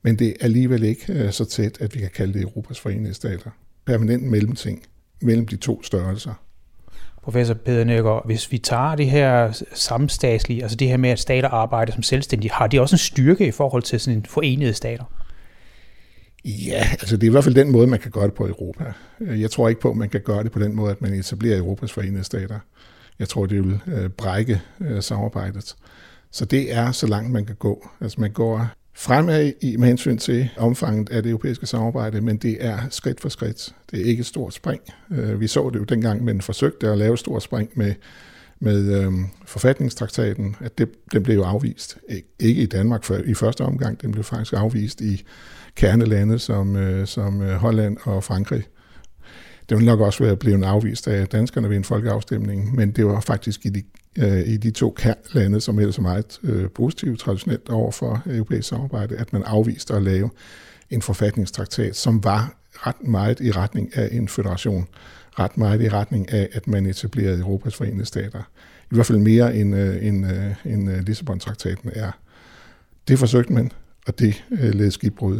Men 0.01 0.20
det 0.20 0.27
er 0.27 0.34
alligevel 0.41 0.84
ikke 0.84 1.13
øh, 1.13 1.31
så 1.31 1.46
tæt, 1.46 1.77
at 1.81 1.96
vi 1.96 2.00
kan 2.00 2.10
kalde 2.15 2.34
det 2.34 2.41
Europas 2.41 2.79
forenede 2.79 3.13
stater. 3.13 3.50
Permanent 3.86 4.24
mellemting 4.24 4.84
mellem 5.22 5.48
de 5.48 5.55
to 5.55 5.84
størrelser. 5.84 6.34
Professor 7.24 7.53
Peder 7.53 7.84
Nørgaard, 7.84 8.25
hvis 8.25 8.51
vi 8.51 8.58
tager 8.58 8.96
det 8.96 9.10
her 9.10 9.63
samstatslige, 9.74 10.62
altså 10.62 10.75
det 10.75 10.88
her 10.88 10.98
med, 10.98 11.10
at 11.10 11.20
stater 11.20 11.50
arbejder 11.50 11.93
som 11.93 12.03
selvstændige, 12.03 12.51
har 12.51 12.67
de 12.67 12.81
også 12.81 12.93
en 12.93 13.00
styrke 13.00 13.48
i 13.48 13.51
forhold 13.51 13.84
til 13.84 14.00
sådan 14.00 14.17
en 14.17 14.25
forenede 14.25 14.74
stater? 14.74 15.03
Ja, 16.45 16.88
altså 16.91 17.17
det 17.17 17.24
er 17.24 17.29
i 17.29 17.31
hvert 17.31 17.43
fald 17.43 17.55
den 17.55 17.71
måde, 17.71 17.88
man 17.88 18.00
kan 18.00 18.12
gøre 18.12 18.25
det 18.25 18.33
på 18.33 18.45
i 18.45 18.50
Europa. 18.50 18.93
Jeg 19.19 19.51
tror 19.51 19.69
ikke 19.69 19.81
på, 19.81 19.89
at 19.89 19.98
man 19.98 20.10
kan 20.10 20.21
gøre 20.21 20.43
det 20.43 20.51
på 20.51 20.60
den 20.60 20.75
måde, 20.75 20.91
at 20.91 21.01
man 21.01 21.13
etablerer 21.13 21.57
Europas 21.57 21.91
forenede 21.91 22.24
stater. 22.24 22.60
Jeg 23.19 23.29
tror, 23.29 23.45
det 23.45 23.63
vil 23.63 23.79
øh, 23.88 24.10
brække 24.10 24.62
øh, 24.81 25.01
samarbejdet. 25.01 25.75
Så 26.31 26.45
det 26.45 26.74
er 26.74 26.91
så 26.91 27.07
langt, 27.07 27.31
man 27.31 27.45
kan 27.45 27.55
gå. 27.55 27.89
Altså 28.01 28.21
man 28.21 28.31
går 28.31 28.67
fremad 28.93 29.51
i 29.62 29.77
med 29.77 29.88
hensyn 29.88 30.17
til 30.17 30.50
omfanget 30.57 31.10
af 31.10 31.24
det 31.24 31.29
europæiske 31.29 31.65
samarbejde, 31.65 32.21
men 32.21 32.38
det 32.38 32.65
er 32.65 32.79
skridt 32.89 33.21
for 33.21 33.29
skridt. 33.29 33.75
Det 33.91 34.01
er 34.01 34.05
ikke 34.05 34.19
et 34.19 34.25
stort 34.25 34.53
spring. 34.53 34.81
Øh, 35.12 35.41
vi 35.41 35.48
så 35.48 35.69
det 35.74 35.79
jo 35.79 35.83
dengang, 35.83 36.24
men 36.24 36.41
forsøgte 36.41 36.89
at 36.89 36.98
lave 36.98 37.13
et 37.13 37.19
stort 37.19 37.43
spring 37.43 37.69
med, 37.75 37.93
med 38.60 39.03
øhm, 39.03 39.25
forfatningstraktaten, 39.45 40.55
at 40.60 40.77
det, 40.77 40.89
den 41.13 41.24
blev 41.24 41.36
jo 41.36 41.43
afvist. 41.43 41.98
Ikke 42.39 42.62
i 42.62 42.65
Danmark 42.65 43.03
for, 43.03 43.15
i 43.15 43.33
første 43.33 43.62
omgang, 43.62 44.01
den 44.01 44.12
blev 44.12 44.24
faktisk 44.24 44.53
afvist 44.53 45.01
i 45.01 45.25
kernelande 45.75 46.39
som, 46.39 46.75
øh, 46.75 47.07
som 47.07 47.41
øh, 47.41 47.55
Holland 47.55 47.97
og 48.03 48.23
Frankrig. 48.23 48.63
Det 49.69 49.77
ville 49.77 49.85
nok 49.85 49.99
også 49.99 50.23
være 50.23 50.35
blevet 50.35 50.63
afvist 50.63 51.07
af 51.07 51.27
danskerne 51.27 51.69
ved 51.69 51.77
en 51.77 51.83
folkeafstemning, 51.83 52.75
men 52.75 52.91
det 52.91 53.05
var 53.05 53.19
faktisk 53.19 53.65
i 53.65 53.69
de, 53.69 53.83
øh, 54.17 54.47
i 54.47 54.57
de 54.57 54.71
to 54.71 54.97
lande, 55.31 55.61
som 55.61 55.79
ellers 55.79 55.97
er 55.97 56.01
meget 56.01 56.39
øh, 56.43 56.69
positivt 56.69 57.19
traditionelt 57.19 57.69
over 57.69 57.91
for 57.91 58.21
europæisk 58.25 58.67
samarbejde, 58.67 59.15
at 59.15 59.33
man 59.33 59.43
afviste 59.43 59.93
at 59.93 60.03
lave 60.03 60.29
en 60.89 61.01
forfatningstraktat, 61.01 61.95
som 61.95 62.23
var 62.23 62.55
ret 62.73 63.03
meget 63.07 63.39
i 63.39 63.51
retning 63.51 63.97
af 63.97 64.09
en 64.11 64.27
federation, 64.27 64.87
ret 65.39 65.57
meget 65.57 65.81
i 65.81 65.89
retning 65.89 66.33
af, 66.33 66.49
at 66.51 66.67
man 66.67 66.85
etablerede 66.85 67.39
Europas 67.39 67.75
forenede 67.75 68.05
stater. 68.05 68.41
I 68.91 68.95
hvert 68.95 69.05
fald 69.05 69.17
mere 69.17 69.55
end, 69.55 69.75
øh, 69.75 70.05
end, 70.05 70.25
øh, 70.25 70.73
end 70.73 70.91
øh, 70.91 70.99
Lissabon-traktaten 70.99 71.91
er. 71.95 72.11
Det 73.07 73.19
forsøgte 73.19 73.53
man, 73.53 73.71
og 74.07 74.19
det 74.19 74.43
øh, 74.51 74.73
led 74.73 74.91
skibbrud. 74.91 75.39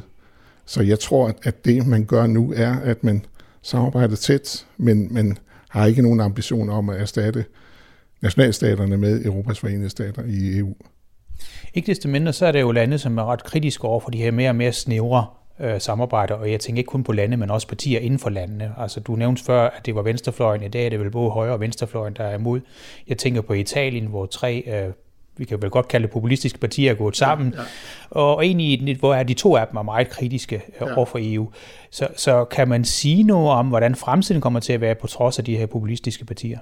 Så 0.66 0.84
jeg 0.84 1.00
tror, 1.00 1.34
at 1.44 1.66
det, 1.66 1.88
man 1.88 2.06
gør 2.06 2.28
nu, 2.28 2.54
er, 2.56 2.76
at 2.80 3.04
man 3.04 3.26
samarbejder 3.62 4.16
tæt, 4.16 4.66
men 4.78 5.14
man 5.14 5.38
har 5.70 5.86
ikke 5.86 6.02
nogen 6.02 6.20
ambition 6.20 6.70
om 6.70 6.90
at 6.90 7.02
erstatte 7.02 7.46
nationalstaterne 8.22 8.98
med 8.98 9.26
Europas 9.26 9.60
forenede 9.60 9.90
stater 9.90 10.24
i 10.28 10.58
EU. 10.58 10.76
Ikke 11.74 11.88
desto 11.88 12.10
mindre, 12.10 12.34
så 12.34 12.46
er 12.46 12.52
det 12.52 12.62
jo 12.62 12.72
lande, 12.72 12.98
som 12.98 13.18
er 13.18 13.26
ret 13.26 13.44
kritiske 13.44 13.86
over 13.86 14.00
for 14.00 14.10
de 14.10 14.18
her 14.18 14.32
mere 14.32 14.50
og 14.50 14.56
mere 14.56 14.72
snævre 14.72 15.26
øh, 15.60 15.82
samarbejder, 15.82 16.36
og 16.36 16.52
jeg 16.52 16.60
tænker 16.60 16.80
ikke 16.80 16.90
kun 16.90 17.04
på 17.04 17.12
lande, 17.12 17.38
men 17.38 17.52
også 17.52 17.68
partier 17.68 18.00
inden 18.00 18.20
for 18.20 18.30
landene. 18.30 18.74
Altså, 18.78 19.00
du 19.00 19.16
nævnte 19.16 19.44
før, 19.44 19.70
at 19.70 19.86
det 19.86 19.96
var 19.96 20.02
venstrefløjen. 20.02 20.64
I 20.64 20.68
dag 20.68 20.86
er 20.86 20.90
det 20.90 21.00
vel 21.00 21.12
både 21.12 21.32
højre 21.32 21.54
og 21.54 21.60
venstrefløjen, 21.60 22.14
der 22.14 22.24
er 22.24 22.36
imod. 22.36 22.62
Jeg 23.08 23.18
tænker 23.18 23.42
på 23.42 23.54
Italien, 23.54 24.06
hvor 24.06 24.26
tre 24.26 24.64
øh, 24.68 24.94
vi 25.42 25.46
kan 25.46 25.62
vel 25.62 25.70
godt 25.70 25.88
kalde 25.88 26.04
det 26.04 26.14
populistiske 26.14 26.60
partier 26.60 26.92
er 26.92 26.96
gået 26.96 27.18
sammen, 27.18 27.54
ja, 27.54 27.62
ja. 27.62 27.66
og 28.10 28.46
egentlig 28.46 28.98
hvor 28.98 29.16
er 29.16 29.24
de 29.24 29.34
to 29.34 29.56
af 29.56 29.68
dem 29.68 29.78
er 29.78 29.82
meget 29.82 30.10
kritiske 30.10 30.56
øh, 30.56 30.88
ja. 30.88 30.96
over 30.96 31.06
for 31.06 31.20
EU. 31.22 31.52
Så, 31.92 32.08
så 32.18 32.46
kan 32.46 32.68
man 32.68 32.86
sige 32.86 33.24
noget 33.24 33.50
om, 33.50 33.68
hvordan 33.68 33.96
fremtiden 33.96 34.42
kommer 34.42 34.60
til 34.60 34.74
at 34.74 34.82
være 34.82 34.96
på 34.96 35.08
trods 35.08 35.40
af 35.40 35.46
de 35.46 35.58
her 35.58 35.66
populistiske 35.66 36.26
partier? 36.26 36.60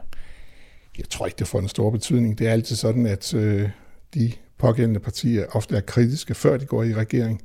Jeg 0.98 1.10
tror 1.10 1.26
ikke, 1.26 1.36
det 1.40 1.48
får 1.48 1.60
en 1.60 1.68
stor 1.68 1.90
betydning. 1.90 2.40
Det 2.40 2.48
er 2.48 2.52
altid 2.52 2.76
sådan, 2.76 3.06
at 3.06 3.34
øh, 3.34 3.70
de 4.14 4.32
pågældende 4.58 5.00
partier 5.00 5.46
ofte 5.52 5.76
er 5.76 5.82
kritiske, 5.82 6.34
før 6.34 6.58
de 6.58 6.66
går 6.66 6.84
i 6.84 6.94
regering, 6.94 7.42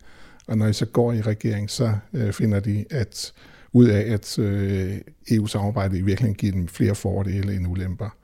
og 0.49 0.59
når 0.59 0.67
de 0.67 0.73
så 0.73 0.87
går 0.87 1.12
i 1.12 1.21
regering, 1.21 1.71
så 1.71 1.93
øh, 2.12 2.33
finder 2.33 2.61
de 2.61 2.85
at 2.91 3.33
ud 3.73 3.87
af, 3.87 4.12
at 4.12 4.38
øh, 4.38 4.99
EU-samarbejdet 5.31 5.99
i 5.99 6.03
virkeligheden 6.03 6.35
giver 6.35 6.53
dem 6.53 6.69
flere 6.69 6.95
fordele 6.95 7.55
end 7.55 7.67
ulemper. 7.67 8.17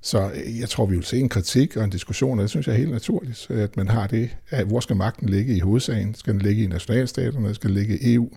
Så 0.00 0.30
øh, 0.34 0.60
jeg 0.60 0.68
tror, 0.68 0.86
vi 0.86 0.94
vil 0.94 1.04
se 1.04 1.18
en 1.18 1.28
kritik 1.28 1.76
og 1.76 1.84
en 1.84 1.90
diskussion, 1.90 2.38
og 2.38 2.42
det 2.42 2.50
synes 2.50 2.66
jeg 2.66 2.72
er 2.72 2.78
helt 2.78 2.90
naturligt, 2.90 3.50
at 3.50 3.76
man 3.76 3.88
har 3.88 4.06
det. 4.06 4.30
At 4.50 4.66
hvor 4.66 4.80
skal 4.80 4.96
magten 4.96 5.28
ligge 5.28 5.56
i 5.56 5.60
hovedsagen? 5.60 6.14
Skal 6.14 6.32
den 6.32 6.42
ligge 6.42 6.64
i 6.64 6.66
nationalstaterne? 6.66 7.54
Skal 7.54 7.70
den 7.70 7.76
ligge 7.76 7.98
i 7.98 8.14
EU? 8.14 8.28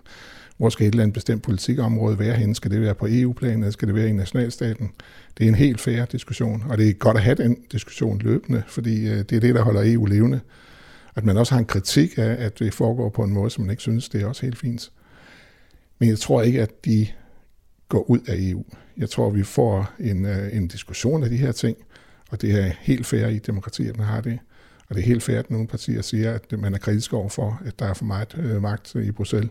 Hvor 0.56 0.68
skal 0.68 0.86
et 0.86 0.90
eller 0.90 1.02
andet 1.02 1.14
bestemt 1.14 1.42
politikområde 1.42 2.18
være 2.18 2.34
henne? 2.34 2.54
Skal 2.54 2.70
det 2.70 2.80
være 2.80 2.94
på 2.94 3.06
EU-plan, 3.10 3.58
eller 3.58 3.70
skal 3.70 3.88
det 3.88 3.94
være 3.94 4.08
i 4.08 4.12
nationalstaten? 4.12 4.90
Det 5.38 5.44
er 5.44 5.48
en 5.48 5.54
helt 5.54 5.80
fair 5.80 6.04
diskussion, 6.04 6.64
og 6.68 6.78
det 6.78 6.88
er 6.88 6.92
godt 6.92 7.16
at 7.16 7.22
have 7.22 7.34
den 7.34 7.56
diskussion 7.72 8.18
løbende, 8.18 8.62
fordi 8.66 9.08
øh, 9.08 9.18
det 9.18 9.32
er 9.32 9.40
det, 9.40 9.54
der 9.54 9.62
holder 9.62 9.82
EU 9.84 10.04
levende. 10.04 10.40
At 11.16 11.24
man 11.24 11.36
også 11.36 11.54
har 11.54 11.58
en 11.58 11.66
kritik 11.66 12.18
af, 12.18 12.36
at 12.38 12.58
det 12.58 12.74
foregår 12.74 13.08
på 13.08 13.22
en 13.22 13.32
måde, 13.32 13.50
som 13.50 13.64
man 13.64 13.70
ikke 13.70 13.82
synes, 13.82 14.08
det 14.08 14.22
er 14.22 14.26
også 14.26 14.42
helt 14.42 14.58
fint. 14.58 14.90
Men 15.98 16.08
jeg 16.08 16.18
tror 16.18 16.42
ikke, 16.42 16.62
at 16.62 16.84
de 16.84 17.06
går 17.88 18.10
ud 18.10 18.18
af 18.28 18.34
EU. 18.38 18.64
Jeg 18.96 19.10
tror, 19.10 19.30
vi 19.30 19.42
får 19.42 19.90
en, 20.00 20.24
øh, 20.24 20.56
en 20.56 20.68
diskussion 20.68 21.24
af 21.24 21.30
de 21.30 21.36
her 21.36 21.52
ting, 21.52 21.76
og 22.30 22.42
det 22.42 22.60
er 22.60 22.70
helt 22.80 23.06
fair 23.06 23.26
i 23.26 23.38
demokratiet, 23.38 23.88
at 23.88 23.96
man 23.96 24.06
har 24.06 24.20
det. 24.20 24.38
Og 24.88 24.94
det 24.94 25.02
er 25.02 25.06
helt 25.06 25.22
fair, 25.22 25.38
at 25.38 25.50
nogle 25.50 25.66
partier 25.66 26.02
siger, 26.02 26.32
at 26.32 26.58
man 26.58 26.74
er 26.74 26.78
kritisk 26.78 27.12
over 27.12 27.28
for, 27.28 27.62
at 27.64 27.78
der 27.78 27.86
er 27.86 27.94
for 27.94 28.04
meget 28.04 28.38
øh, 28.38 28.62
magt 28.62 28.94
i 28.94 29.10
Bruxelles. 29.10 29.50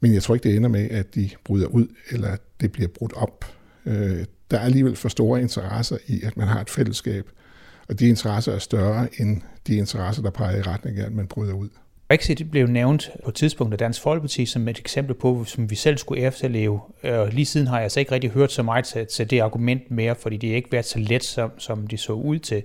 Men 0.00 0.14
jeg 0.14 0.22
tror 0.22 0.34
ikke, 0.34 0.48
det 0.48 0.56
ender 0.56 0.68
med, 0.68 0.90
at 0.90 1.14
de 1.14 1.30
bryder 1.44 1.66
ud, 1.66 1.86
eller 2.10 2.28
at 2.28 2.40
det 2.60 2.72
bliver 2.72 2.88
brudt 2.88 3.12
op. 3.12 3.44
Øh, 3.86 4.24
der 4.50 4.58
er 4.58 4.64
alligevel 4.64 4.96
for 4.96 5.08
store 5.08 5.40
interesser 5.40 5.96
i, 6.06 6.22
at 6.22 6.36
man 6.36 6.48
har 6.48 6.60
et 6.60 6.70
fællesskab, 6.70 7.30
og 7.88 7.98
de 7.98 8.08
interesser 8.08 8.52
er 8.52 8.58
større 8.58 9.08
end 9.20 9.42
de 9.66 9.76
interesser, 9.76 10.22
der 10.22 10.30
peger 10.30 10.58
i 10.58 10.62
retning 10.62 10.98
af, 10.98 11.06
at 11.06 11.12
man 11.12 11.26
bryder 11.26 11.54
ud. 11.54 11.68
Brexit 12.12 12.50
blev 12.50 12.66
nævnt 12.66 13.10
på 13.24 13.28
et 13.28 13.34
tidspunkt 13.34 13.74
af 13.74 13.78
Dansk 13.78 14.02
Folkeparti 14.02 14.46
som 14.46 14.68
et 14.68 14.78
eksempel 14.78 15.14
på, 15.14 15.44
som 15.44 15.70
vi 15.70 15.74
selv 15.74 15.98
skulle 15.98 16.22
efterleve. 16.22 16.80
Og 17.02 17.28
lige 17.28 17.46
siden 17.46 17.66
har 17.66 17.76
jeg 17.76 17.82
altså 17.82 18.00
ikke 18.00 18.12
rigtig 18.12 18.30
hørt 18.30 18.52
så 18.52 18.62
meget 18.62 18.84
til, 18.84 19.06
til 19.06 19.30
det 19.30 19.40
argument 19.40 19.90
mere, 19.90 20.14
fordi 20.14 20.36
det 20.36 20.48
ikke 20.48 20.72
været 20.72 20.84
så 20.84 20.98
let, 20.98 21.24
som, 21.24 21.50
som 21.58 21.86
det 21.86 22.00
så 22.00 22.12
ud 22.12 22.38
til. 22.38 22.62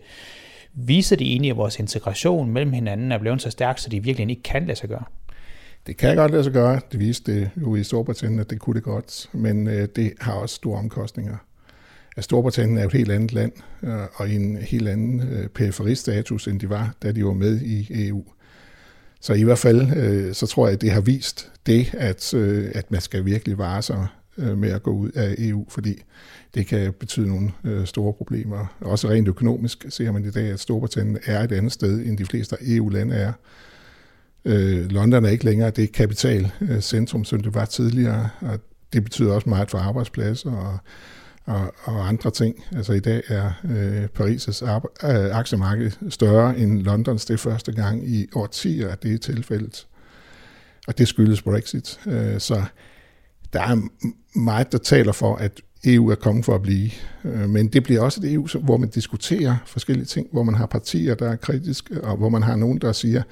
Viser 0.73 1.15
det 1.15 1.27
egentlig, 1.27 1.51
at 1.51 1.57
vores 1.57 1.79
integration 1.79 2.49
mellem 2.49 2.73
hinanden 2.73 3.11
er 3.11 3.17
blevet 3.17 3.41
så 3.41 3.49
stærk, 3.49 3.79
så 3.79 3.89
det 3.89 4.05
virkelig 4.05 4.29
ikke 4.29 4.43
kan 4.43 4.65
lade 4.65 4.79
sig 4.79 4.89
gøre? 4.89 5.03
Det 5.87 5.97
kan 5.97 6.15
godt 6.15 6.31
lade 6.31 6.43
sig 6.43 6.53
gøre. 6.53 6.79
Det 6.91 6.99
viste 6.99 7.33
det 7.33 7.49
jo 7.61 7.75
i 7.75 7.83
Storbritannien, 7.83 8.39
at 8.39 8.49
det 8.49 8.59
kunne 8.59 8.75
det 8.75 8.83
godt. 8.83 9.29
Men 9.33 9.67
øh, 9.67 9.87
det 9.95 10.13
har 10.19 10.33
også 10.33 10.55
store 10.55 10.79
omkostninger. 10.79 11.37
At 12.17 12.23
Storbritannien 12.23 12.77
er 12.77 12.85
et 12.85 12.93
helt 12.93 13.11
andet 13.11 13.33
land, 13.33 13.51
øh, 13.83 13.99
og 14.15 14.29
i 14.29 14.35
en 14.35 14.57
helt 14.57 14.87
anden 14.87 15.19
øh, 15.19 15.47
periferistatus, 15.47 16.47
end 16.47 16.59
de 16.59 16.69
var, 16.69 16.95
da 17.03 17.11
de 17.11 17.25
var 17.25 17.33
med 17.33 17.61
i 17.61 18.07
EU. 18.07 18.23
Så 19.21 19.33
i 19.33 19.43
hvert 19.43 19.57
fald, 19.57 19.97
øh, 19.97 20.33
så 20.33 20.47
tror 20.47 20.67
jeg, 20.67 20.73
at 20.73 20.81
det 20.81 20.91
har 20.91 21.01
vist 21.01 21.51
det, 21.65 21.93
at, 21.93 22.33
øh, 22.33 22.71
at 22.75 22.91
man 22.91 23.01
skal 23.01 23.25
virkelig 23.25 23.57
vare 23.57 23.81
sig 23.81 24.07
øh, 24.37 24.57
med 24.57 24.69
at 24.69 24.83
gå 24.83 24.91
ud 24.91 25.11
af 25.11 25.35
EU, 25.37 25.65
fordi 25.69 26.03
det 26.53 26.67
kan 26.67 26.93
betyde 26.93 27.27
nogle 27.27 27.51
øh, 27.63 27.85
store 27.85 28.13
problemer. 28.13 28.75
Også 28.81 29.09
rent 29.09 29.27
økonomisk 29.27 29.85
ser 29.89 30.11
man 30.11 30.25
i 30.25 30.31
dag, 30.31 30.51
at 30.51 30.59
Storbritannien 30.59 31.17
er 31.25 31.43
et 31.43 31.51
andet 31.51 31.71
sted, 31.71 32.05
end 32.05 32.17
de 32.17 32.25
fleste 32.25 32.55
EU-lande 32.61 33.15
er. 33.15 33.33
Øh, 34.45 34.91
London 34.91 35.25
er 35.25 35.29
ikke 35.29 35.45
længere 35.45 35.69
det 35.69 35.91
kapitalcentrum, 35.91 37.25
som 37.25 37.41
det 37.41 37.53
var 37.53 37.65
tidligere, 37.65 38.29
og 38.41 38.59
det 38.93 39.03
betyder 39.03 39.33
også 39.33 39.49
meget 39.49 39.71
for 39.71 39.77
arbejdspladser 39.77 40.51
og 40.51 40.77
og, 41.47 41.73
og 41.83 42.07
andre 42.07 42.31
ting. 42.31 42.63
Altså 42.75 42.93
i 42.93 42.99
dag 42.99 43.23
er 43.27 43.51
øh, 43.69 44.03
Paris' 44.19 44.65
øh, 45.07 45.37
aktiemarked 45.37 45.91
større 46.09 46.57
end 46.57 46.81
Londons. 46.81 47.25
Det 47.25 47.33
er 47.33 47.37
første 47.37 47.71
gang 47.71 48.09
i 48.09 48.27
årtier, 48.35 48.89
at 48.89 49.03
det 49.03 49.13
er 49.13 49.17
tilfældet. 49.17 49.87
Og 50.87 50.97
det 50.97 51.07
skyldes 51.07 51.41
Brexit. 51.41 51.99
Øh, 52.05 52.39
så 52.39 52.63
der 53.53 53.61
er 53.61 53.87
meget, 54.39 54.71
der 54.71 54.77
taler 54.77 55.11
for, 55.11 55.35
at 55.35 55.61
EU 55.87 56.09
er 56.09 56.15
kommet 56.15 56.45
for 56.45 56.55
at 56.55 56.61
blive. 56.61 56.89
Øh, 57.25 57.49
men 57.49 57.67
det 57.67 57.83
bliver 57.83 58.01
også 58.01 58.21
et 58.23 58.33
EU, 58.33 58.47
hvor 58.63 58.77
man 58.77 58.89
diskuterer 58.89 59.55
forskellige 59.65 60.05
ting, 60.05 60.27
hvor 60.31 60.43
man 60.43 60.55
har 60.55 60.65
partier, 60.65 61.15
der 61.15 61.31
er 61.31 61.35
kritiske, 61.35 62.03
og 62.03 62.17
hvor 62.17 62.29
man 62.29 62.43
har 62.43 62.55
nogen, 62.55 62.77
der 62.77 62.91
siger, 62.91 63.23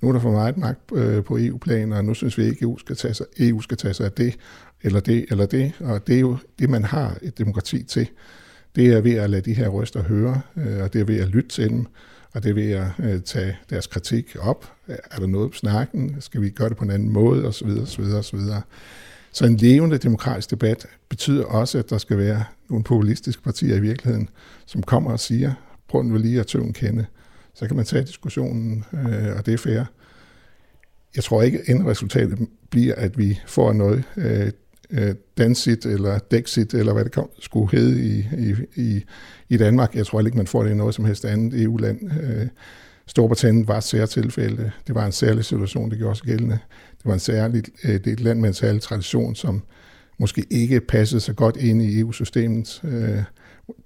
nu 0.00 0.08
er 0.08 0.12
der 0.12 0.20
for 0.20 0.32
meget 0.32 0.56
magt 0.56 0.80
øh, 0.94 1.24
på 1.24 1.38
EU-plan, 1.38 1.92
og 1.92 2.04
nu 2.04 2.14
synes 2.14 2.38
vi 2.38 2.44
ikke, 2.44 2.56
at 2.56 2.62
EU 2.62 2.78
skal 2.78 2.96
tage 2.96 3.14
sig, 3.14 3.26
EU 3.38 3.60
skal 3.60 3.76
tage 3.76 3.94
sig 3.94 4.06
af 4.06 4.12
det, 4.12 4.36
eller 4.82 5.00
det, 5.00 5.26
eller 5.30 5.46
det. 5.46 5.72
Og 5.80 6.06
det 6.06 6.16
er 6.16 6.20
jo 6.20 6.36
det, 6.58 6.70
man 6.70 6.84
har 6.84 7.18
et 7.22 7.38
demokrati 7.38 7.82
til. 7.82 8.08
Det 8.76 8.86
er 8.86 9.00
ved 9.00 9.14
at 9.14 9.30
lade 9.30 9.42
de 9.42 9.54
her 9.54 9.68
røster 9.68 10.02
høre, 10.02 10.40
øh, 10.56 10.82
og 10.82 10.92
det 10.92 11.00
er 11.00 11.04
ved 11.04 11.20
at 11.20 11.28
lytte 11.28 11.48
til 11.48 11.68
dem, 11.68 11.86
og 12.32 12.42
det 12.42 12.50
er 12.50 12.54
ved 12.54 12.70
at 12.70 13.24
tage 13.24 13.56
deres 13.70 13.86
kritik 13.86 14.36
op. 14.40 14.72
Er 14.86 15.18
der 15.18 15.26
noget 15.26 15.50
på 15.50 15.56
snakken? 15.56 16.16
Skal 16.20 16.40
vi 16.40 16.50
gøre 16.50 16.68
det 16.68 16.76
på 16.76 16.84
en 16.84 16.90
anden 16.90 17.12
måde? 17.12 17.46
Og 17.46 17.54
så 17.54 17.64
videre, 17.64 17.86
så 17.86 18.02
videre, 18.02 18.22
så 18.22 18.36
videre. 18.36 18.62
Så 19.34 19.46
en 19.46 19.56
levende 19.56 19.98
demokratisk 19.98 20.50
debat 20.50 20.86
betyder 21.08 21.44
også, 21.44 21.78
at 21.78 21.90
der 21.90 21.98
skal 21.98 22.18
være 22.18 22.44
nogle 22.68 22.84
populistiske 22.84 23.42
partier 23.42 23.76
i 23.76 23.80
virkeligheden, 23.80 24.28
som 24.66 24.82
kommer 24.82 25.10
og 25.10 25.20
siger, 25.20 25.54
prøv 25.88 26.02
nu 26.02 26.16
lige 26.16 26.40
at 26.40 26.46
tøven 26.46 26.72
kende. 26.72 27.06
Så 27.54 27.66
kan 27.66 27.76
man 27.76 27.84
tage 27.84 28.04
diskussionen, 28.04 28.84
øh, 28.92 29.36
og 29.36 29.46
det 29.46 29.54
er 29.54 29.58
fair. 29.58 29.84
Jeg 31.16 31.24
tror 31.24 31.42
ikke, 31.42 31.58
at 31.58 31.68
endresultatet 31.68 32.48
bliver, 32.70 32.94
at 32.94 33.18
vi 33.18 33.40
får 33.46 33.72
noget 33.72 34.04
øh, 34.16 34.50
øh 34.90 35.14
Dansit 35.38 35.86
eller 35.86 36.18
Dexit, 36.18 36.74
eller 36.74 36.92
hvad 36.92 37.04
det 37.04 37.12
kom, 37.12 37.28
skulle 37.38 37.78
hedde 37.78 38.04
i, 38.04 38.18
i, 38.38 38.54
i, 38.74 39.04
i 39.48 39.56
Danmark. 39.56 39.94
Jeg 39.94 40.06
tror 40.06 40.20
ikke, 40.20 40.36
man 40.36 40.46
får 40.46 40.62
det 40.62 40.70
i 40.70 40.74
noget 40.74 40.94
som 40.94 41.04
helst 41.04 41.24
andet 41.24 41.62
EU-land. 41.62 42.10
Øh, 42.22 42.46
Storbritannien 43.06 43.68
var 43.68 43.76
et 43.76 43.84
særtilfælde. 43.84 44.70
Det 44.86 44.94
var 44.94 45.06
en 45.06 45.12
særlig 45.12 45.44
situation, 45.44 45.90
det 45.90 45.98
gjorde 45.98 46.16
sig 46.16 46.26
gældende. 46.26 46.58
Det 46.98 47.04
var 47.04 47.12
en 47.12 47.20
særlig, 47.20 47.64
øh, 47.84 47.92
det 47.92 48.06
er 48.06 48.12
et 48.12 48.20
land 48.20 48.40
med 48.40 48.48
en 48.48 48.54
særlig 48.54 48.82
tradition, 48.82 49.34
som 49.34 49.62
måske 50.18 50.46
ikke 50.50 50.80
passede 50.80 51.20
så 51.20 51.32
godt 51.32 51.56
ind 51.56 51.82
i 51.82 52.00
EU-systemet. 52.00 52.80
Øh, 52.84 53.22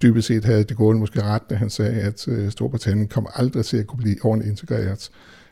dybest 0.02 0.28
set 0.28 0.44
havde 0.44 0.64
det 0.64 0.76
gået 0.76 0.96
måske 0.96 1.22
ret, 1.22 1.42
da 1.50 1.54
han 1.54 1.70
sagde, 1.70 2.00
at 2.00 2.28
øh, 2.28 2.50
Storbritannien 2.50 3.08
kom 3.08 3.26
aldrig 3.34 3.64
til 3.64 3.76
at 3.76 3.86
kunne 3.86 4.02
blive 4.02 4.16
ordentligt 4.24 4.50
integreret 4.50 5.10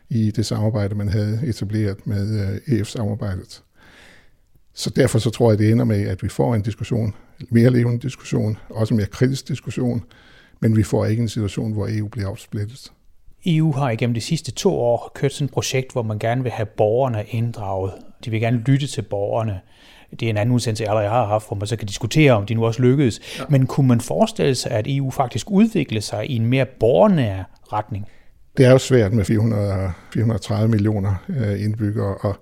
i 0.09 0.31
det 0.31 0.45
samarbejde, 0.45 0.95
man 0.95 1.09
havde 1.09 1.41
etableret 1.43 2.07
med 2.07 2.51
øh, 2.67 2.79
EF-samarbejdet. 2.79 3.63
Så 4.73 4.89
derfor 4.89 5.19
så 5.19 5.29
tror 5.29 5.51
jeg, 5.51 5.59
det 5.59 5.71
ender 5.71 5.85
med, 5.85 6.07
at 6.07 6.23
vi 6.23 6.29
får 6.29 6.55
en 6.55 6.61
diskussion, 6.61 7.15
en 7.39 7.47
mere 7.51 7.69
levende 7.69 8.01
diskussion, 8.01 8.57
også 8.69 8.93
en 8.93 8.97
mere 8.97 9.07
kritisk 9.07 9.47
diskussion, 9.47 10.03
men 10.59 10.75
vi 10.75 10.83
får 10.83 11.05
ikke 11.05 11.21
en 11.21 11.29
situation, 11.29 11.73
hvor 11.73 11.87
EU 11.91 12.07
bliver 12.07 12.27
opsplittet. 12.27 12.91
EU 13.47 13.71
har 13.71 13.89
igennem 13.89 14.13
de 14.13 14.21
sidste 14.21 14.51
to 14.51 14.79
år 14.79 15.11
kørt 15.15 15.33
sådan 15.33 15.45
et 15.45 15.51
projekt, 15.51 15.91
hvor 15.91 16.01
man 16.01 16.19
gerne 16.19 16.43
vil 16.43 16.51
have 16.51 16.65
borgerne 16.65 17.23
inddraget. 17.29 17.91
De 18.25 18.31
vil 18.31 18.39
gerne 18.39 18.57
lytte 18.57 18.87
til 18.87 19.01
borgerne. 19.01 19.59
Det 20.11 20.23
er 20.23 20.29
en 20.29 20.37
anden 20.37 20.55
udsendelse, 20.55 20.83
jeg 20.83 20.89
allerede 20.89 21.09
har 21.09 21.25
haft, 21.25 21.47
hvor 21.47 21.57
man 21.57 21.67
så 21.67 21.75
kan 21.75 21.87
diskutere, 21.87 22.31
om 22.31 22.45
de 22.45 22.53
nu 22.53 22.65
også 22.65 22.81
lykkedes. 22.81 23.21
Ja. 23.39 23.43
Men 23.49 23.67
kunne 23.67 23.87
man 23.87 24.01
forestille 24.01 24.55
sig, 24.55 24.71
at 24.71 24.85
EU 24.87 25.11
faktisk 25.11 25.51
udvikler 25.51 26.01
sig 26.01 26.29
i 26.29 26.35
en 26.35 26.45
mere 26.45 26.65
borgernær 26.65 27.43
retning? 27.73 28.05
Det 28.57 28.65
er 28.65 28.71
jo 28.71 28.77
svært 28.77 29.13
med 29.13 29.25
400, 29.25 29.91
430 30.13 30.67
millioner 30.67 31.15
øh, 31.29 31.63
indbyggere 31.63 32.15
at, 32.23 32.35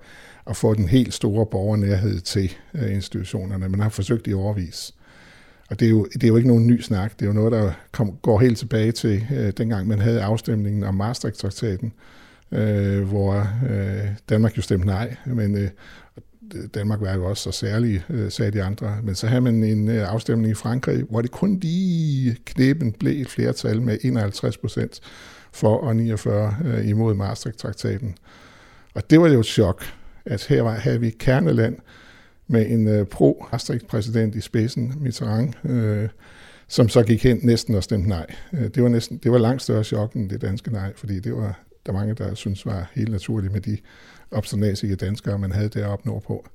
at 0.48 0.56
få 0.56 0.74
den 0.74 0.88
helt 0.88 1.14
store 1.14 1.46
borgernærhed 1.46 2.20
til 2.20 2.52
øh, 2.74 2.94
institutionerne. 2.94 3.70
Man 3.70 3.80
har 3.80 3.90
forsøgt 3.90 4.28
i 4.28 4.34
overvis. 4.34 4.94
Og 5.70 5.80
det 5.80 5.86
er, 5.86 5.90
jo, 5.90 6.08
det 6.14 6.24
er 6.24 6.28
jo 6.28 6.36
ikke 6.36 6.48
nogen 6.48 6.68
ny 6.68 6.82
snak. 6.82 7.14
Det 7.20 7.22
er 7.22 7.28
jo 7.28 7.34
noget, 7.34 7.52
der 7.52 7.72
kom, 7.92 8.12
går 8.22 8.40
helt 8.40 8.58
tilbage 8.58 8.92
til 8.92 9.26
øh, 9.36 9.54
dengang, 9.58 9.88
man 9.88 10.00
havde 10.00 10.22
afstemningen 10.22 10.84
om 10.84 10.96
Maastricht-traktaten, 10.96 11.94
øh, 12.52 13.08
hvor 13.08 13.48
øh, 13.70 14.08
Danmark 14.30 14.58
jo 14.58 14.62
stemte 14.62 14.88
nej, 14.88 15.16
men 15.26 15.58
øh, 15.58 15.70
Danmark 16.74 17.02
var 17.02 17.14
jo 17.14 17.26
også 17.26 17.44
så 17.44 17.52
særlig, 17.52 18.04
øh, 18.10 18.32
sagde 18.32 18.52
de 18.52 18.64
andre. 18.64 18.98
Men 19.04 19.16
så 19.16 19.28
havde 19.28 19.42
man 19.42 19.64
en 19.64 19.90
øh, 19.90 20.12
afstemning 20.12 20.52
i 20.52 20.54
Frankrig, 20.54 21.04
hvor 21.10 21.22
det 21.22 21.32
kun 21.32 21.60
lige 21.60 22.38
knæben 22.46 22.92
blev 22.92 23.22
et 23.22 23.30
flertal 23.30 23.82
med 23.82 23.98
51 24.02 24.58
procent 24.58 25.00
for 25.52 25.78
og 25.78 25.96
49 25.96 26.56
øh, 26.66 26.88
imod 26.88 27.14
Maastricht-traktaten. 27.14 28.16
Og 28.94 29.10
det 29.10 29.22
var 29.22 29.28
jo 29.28 29.40
et 29.40 29.46
chok, 29.46 29.84
at 30.26 30.46
her 30.46 30.62
var, 30.62 30.72
havde 30.72 31.00
vi 31.00 31.10
kerneland, 31.10 31.76
med 32.48 32.70
en 32.70 32.88
øh, 32.88 33.06
pro-Maastricht-præsident 33.06 34.36
i 34.36 34.42
spidsen, 34.42 34.94
Mitterrand, 35.00 35.66
øh, 35.66 36.10
som 36.68 36.90
så 36.90 37.04
gik 37.04 37.24
hen 37.24 37.40
næsten 37.44 37.76
og 37.76 37.84
stemte 37.84 38.10
nej. 38.10 38.26
Øh, 38.54 38.68
det 38.68 38.84
var, 38.84 38.90
næsten, 38.90 39.18
det 39.18 39.32
var 39.32 39.38
langt 39.38 39.62
større 39.62 39.84
chok 39.84 40.14
end 40.14 40.30
det 40.30 40.42
danske 40.42 40.72
nej, 40.72 40.94
fordi 40.96 41.20
det 41.20 41.34
var 41.34 41.60
der 41.86 41.92
mange, 41.92 42.14
der 42.14 42.36
synes 42.36 42.66
var 42.66 42.92
helt 42.94 43.12
naturligt 43.12 43.54
med 43.54 43.62
de 43.62 43.78
obsternasige 44.32 44.96
danskere, 44.96 45.40
man 45.40 45.52
havde 45.52 45.70
deroppe 45.70 46.08
nordpå. 46.08 46.48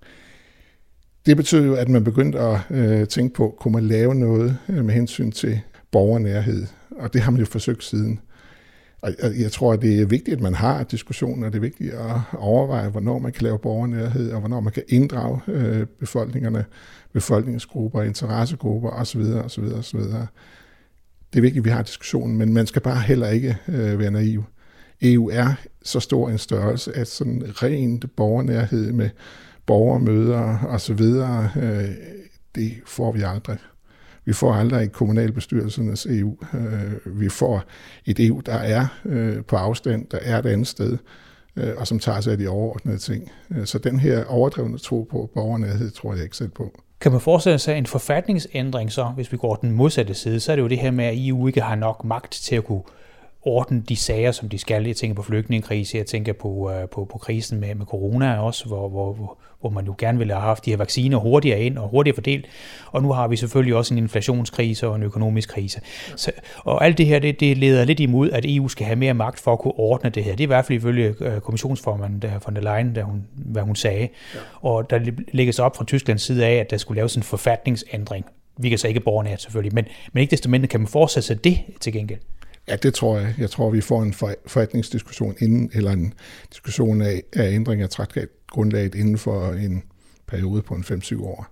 Det 1.27 1.37
betød 1.37 1.67
jo, 1.67 1.75
at 1.75 1.89
man 1.89 2.05
begyndte 2.05 2.39
at 2.39 2.59
øh, 2.71 3.07
tænke 3.07 3.35
på, 3.35 3.57
kunne 3.61 3.73
man 3.73 3.85
lave 3.85 4.15
noget 4.15 4.59
øh, 4.69 4.85
med 4.85 4.95
hensyn 4.95 5.31
til 5.31 5.61
borgernærhed, 5.91 6.67
og 6.91 7.13
det 7.13 7.21
har 7.21 7.31
man 7.31 7.41
jo 7.41 7.47
forsøgt 7.47 7.85
siden. 7.85 8.21
Og 9.03 9.13
jeg 9.41 9.53
tror, 9.53 9.73
at 9.73 9.83
det 9.83 10.01
er 10.01 10.07
vigtigt, 10.07 10.37
at 10.37 10.43
man 10.43 10.55
har 10.55 10.83
diskussioner, 10.83 11.47
og 11.47 11.53
det 11.53 11.59
er 11.59 11.63
vigtigt 11.63 11.93
at 11.93 12.17
overveje, 12.33 12.89
hvornår 12.89 13.19
man 13.19 13.33
kan 13.33 13.43
lave 13.43 13.59
borgernærhed, 13.59 14.33
og 14.33 14.41
hvornår 14.41 14.61
man 14.61 14.73
kan 14.73 14.83
inddrage 14.89 15.41
øh, 15.49 15.87
befolkningerne, 15.87 16.65
befolkningsgrupper, 17.13 18.03
interessegrupper 18.03 18.91
osv. 18.91 19.21
osv., 19.21 19.65
osv. 19.65 20.01
Det 21.33 21.39
er 21.39 21.41
vigtigt, 21.41 21.63
at 21.63 21.65
vi 21.65 21.71
har 21.71 21.83
diskussionen, 21.83 22.39
men 22.39 22.53
man 22.53 22.67
skal 22.67 22.83
bare 22.83 23.01
heller 23.01 23.29
ikke 23.29 23.57
øh, 23.69 23.99
være 23.99 24.11
naiv. 24.11 24.45
EU 25.03 25.29
er 25.29 25.55
så 25.83 26.01
stor 26.01 26.29
en 26.29 26.39
størrelse, 26.39 26.97
at 26.97 27.09
sådan 27.09 27.43
rent 27.63 28.17
borgernærhed 28.17 28.93
med 28.93 29.11
borgermøder 29.67 30.65
osv., 30.69 31.03
øh, 31.63 31.89
det 32.55 32.73
får 32.87 33.13
vi 33.13 33.23
aldrig. 33.23 33.59
Vi 34.25 34.33
får 34.33 34.55
aldrig 34.55 34.93
kommunalbestyrelsernes 34.93 36.07
EU. 36.07 36.37
Øh, 36.55 37.21
vi 37.21 37.29
får 37.29 37.63
et 38.07 38.27
EU, 38.27 38.41
der 38.47 38.55
er 38.55 38.87
øh, 39.05 39.45
på 39.45 39.57
afstand, 39.57 40.07
der 40.11 40.19
er 40.23 40.39
et 40.39 40.47
andet 40.47 40.67
sted, 40.67 40.99
øh, 41.57 41.73
og 41.77 41.87
som 41.87 41.99
tager 41.99 42.21
sig 42.21 42.33
af 42.33 42.39
de 42.39 42.49
overordnede 42.49 42.99
ting. 42.99 43.33
Så 43.65 43.79
den 43.79 43.99
her 43.99 44.25
overdrevne 44.25 44.79
tro 44.79 45.09
på 45.11 45.31
borgernærhed, 45.35 45.91
tror 45.91 46.15
jeg 46.15 46.23
ikke 46.23 46.37
selv 46.37 46.51
på. 46.51 46.81
Kan 47.01 47.13
man 47.13 47.21
forestille 47.21 47.59
sig 47.59 47.79
en 47.79 47.87
forfatningsændring 47.87 48.93
så, 48.93 49.05
hvis 49.05 49.33
vi 49.33 49.37
går 49.37 49.55
den 49.55 49.71
modsatte 49.71 50.15
side, 50.15 50.41
så 50.41 50.53
er 50.53 50.57
det 50.57 50.63
jo 50.63 50.69
det 50.69 50.79
her 50.79 50.91
med, 50.91 51.05
at 51.05 51.15
EU 51.17 51.47
ikke 51.47 51.61
har 51.61 51.75
nok 51.75 52.05
magt 52.05 52.33
til 52.33 52.57
at 52.57 52.65
kunne 52.65 52.83
ordne 53.43 53.83
de 53.89 53.97
sager, 53.97 54.33
som 54.33 54.49
de 54.49 54.59
skal. 54.59 54.87
Jeg 54.87 54.97
tænker 54.97 55.15
på 55.15 55.23
flygtningekrise, 55.23 55.99
jeg 55.99 56.07
tænker 56.07 56.33
på, 56.33 56.49
uh, 56.49 56.89
på, 56.93 57.05
på 57.05 57.19
krisen 57.19 57.61
med, 57.61 57.75
med 57.75 57.87
corona 57.87 58.39
også, 58.39 58.67
hvor, 58.67 58.89
hvor, 58.89 59.39
hvor 59.61 59.71
man 59.71 59.87
jo 59.87 59.95
gerne 59.99 60.19
ville 60.19 60.33
have 60.33 60.43
haft 60.43 60.65
de 60.65 60.71
her 60.71 60.77
vacciner 60.77 61.19
hurtigere 61.19 61.61
ind 61.61 61.79
og 61.79 61.89
hurtigere 61.89 62.15
fordelt. 62.15 62.47
Og 62.87 63.03
nu 63.03 63.13
har 63.13 63.29
vi 63.29 63.37
selvfølgelig 63.37 63.75
også 63.75 63.95
en 63.95 63.99
inflationskrise 63.99 64.89
og 64.89 64.97
en 64.97 65.03
økonomisk 65.03 65.49
krise. 65.49 65.81
Så, 66.17 66.33
og 66.57 66.85
alt 66.85 66.99
det 66.99 67.07
her, 67.07 67.19
det, 67.19 67.41
det 67.41 67.59
leder 67.59 67.85
lidt 67.85 68.01
imod, 68.01 68.31
at 68.31 68.45
EU 68.49 68.69
skal 68.69 68.87
have 68.87 68.97
mere 68.97 69.15
magt 69.15 69.41
for 69.41 69.53
at 69.53 69.59
kunne 69.59 69.75
ordne 69.77 70.11
det 70.11 70.25
her. 70.25 70.31
Det 70.31 70.41
er 70.41 70.47
i 70.47 70.47
hvert 70.47 70.65
fald 70.65 70.79
ifølge 70.79 71.15
uh, 71.21 71.41
kommissionsformanden 71.41 72.23
der, 72.23 72.31
von 72.47 72.57
der 72.57 72.61
Leyen, 72.61 72.95
der 72.95 73.05
hun, 73.05 73.27
hvad 73.35 73.63
hun 73.63 73.77
sagde. 73.77 74.09
Ja. 74.35 74.39
Og 74.61 74.91
der 74.91 75.01
lægges 75.33 75.59
op 75.59 75.77
fra 75.77 75.85
Tysklands 75.85 76.23
side 76.23 76.47
af, 76.47 76.55
at 76.55 76.71
der 76.71 76.77
skulle 76.77 76.97
laves 76.97 77.17
en 77.17 77.23
forfatningsændring. 77.23 78.25
Vi 78.59 78.69
kan 78.69 78.79
så 78.79 78.89
ikke 78.89 79.01
borgerne 79.01 79.37
selvfølgelig, 79.39 79.75
men, 79.75 79.85
men 80.13 80.21
ikke 80.21 80.31
desto 80.31 80.51
mindre 80.51 80.69
kan 80.69 80.81
man 80.81 80.87
fortsætte 80.87 81.27
sig 81.27 81.45
det 81.45 81.59
til 81.81 81.93
gengæld. 81.93 82.21
Ja, 82.71 82.77
det 82.77 82.95
tror 82.95 83.19
jeg. 83.19 83.35
Jeg 83.39 83.51
tror, 83.51 83.71
vi 83.71 83.81
får 83.81 84.03
en 84.03 84.15
forretningsdiskussion 84.47 85.35
inden, 85.39 85.71
eller 85.75 85.91
en 85.91 86.15
diskussion 86.53 87.03
af, 87.03 87.23
af 87.33 87.53
ændring 87.53 87.83
af 87.83 87.91
traktatgrundlaget 87.91 88.95
inden 88.95 89.19
for 89.19 89.53
en 89.53 89.83
periode 90.27 90.63
på 90.63 90.75
en 90.75 90.85
5-7 90.85 91.23
år. 91.23 91.47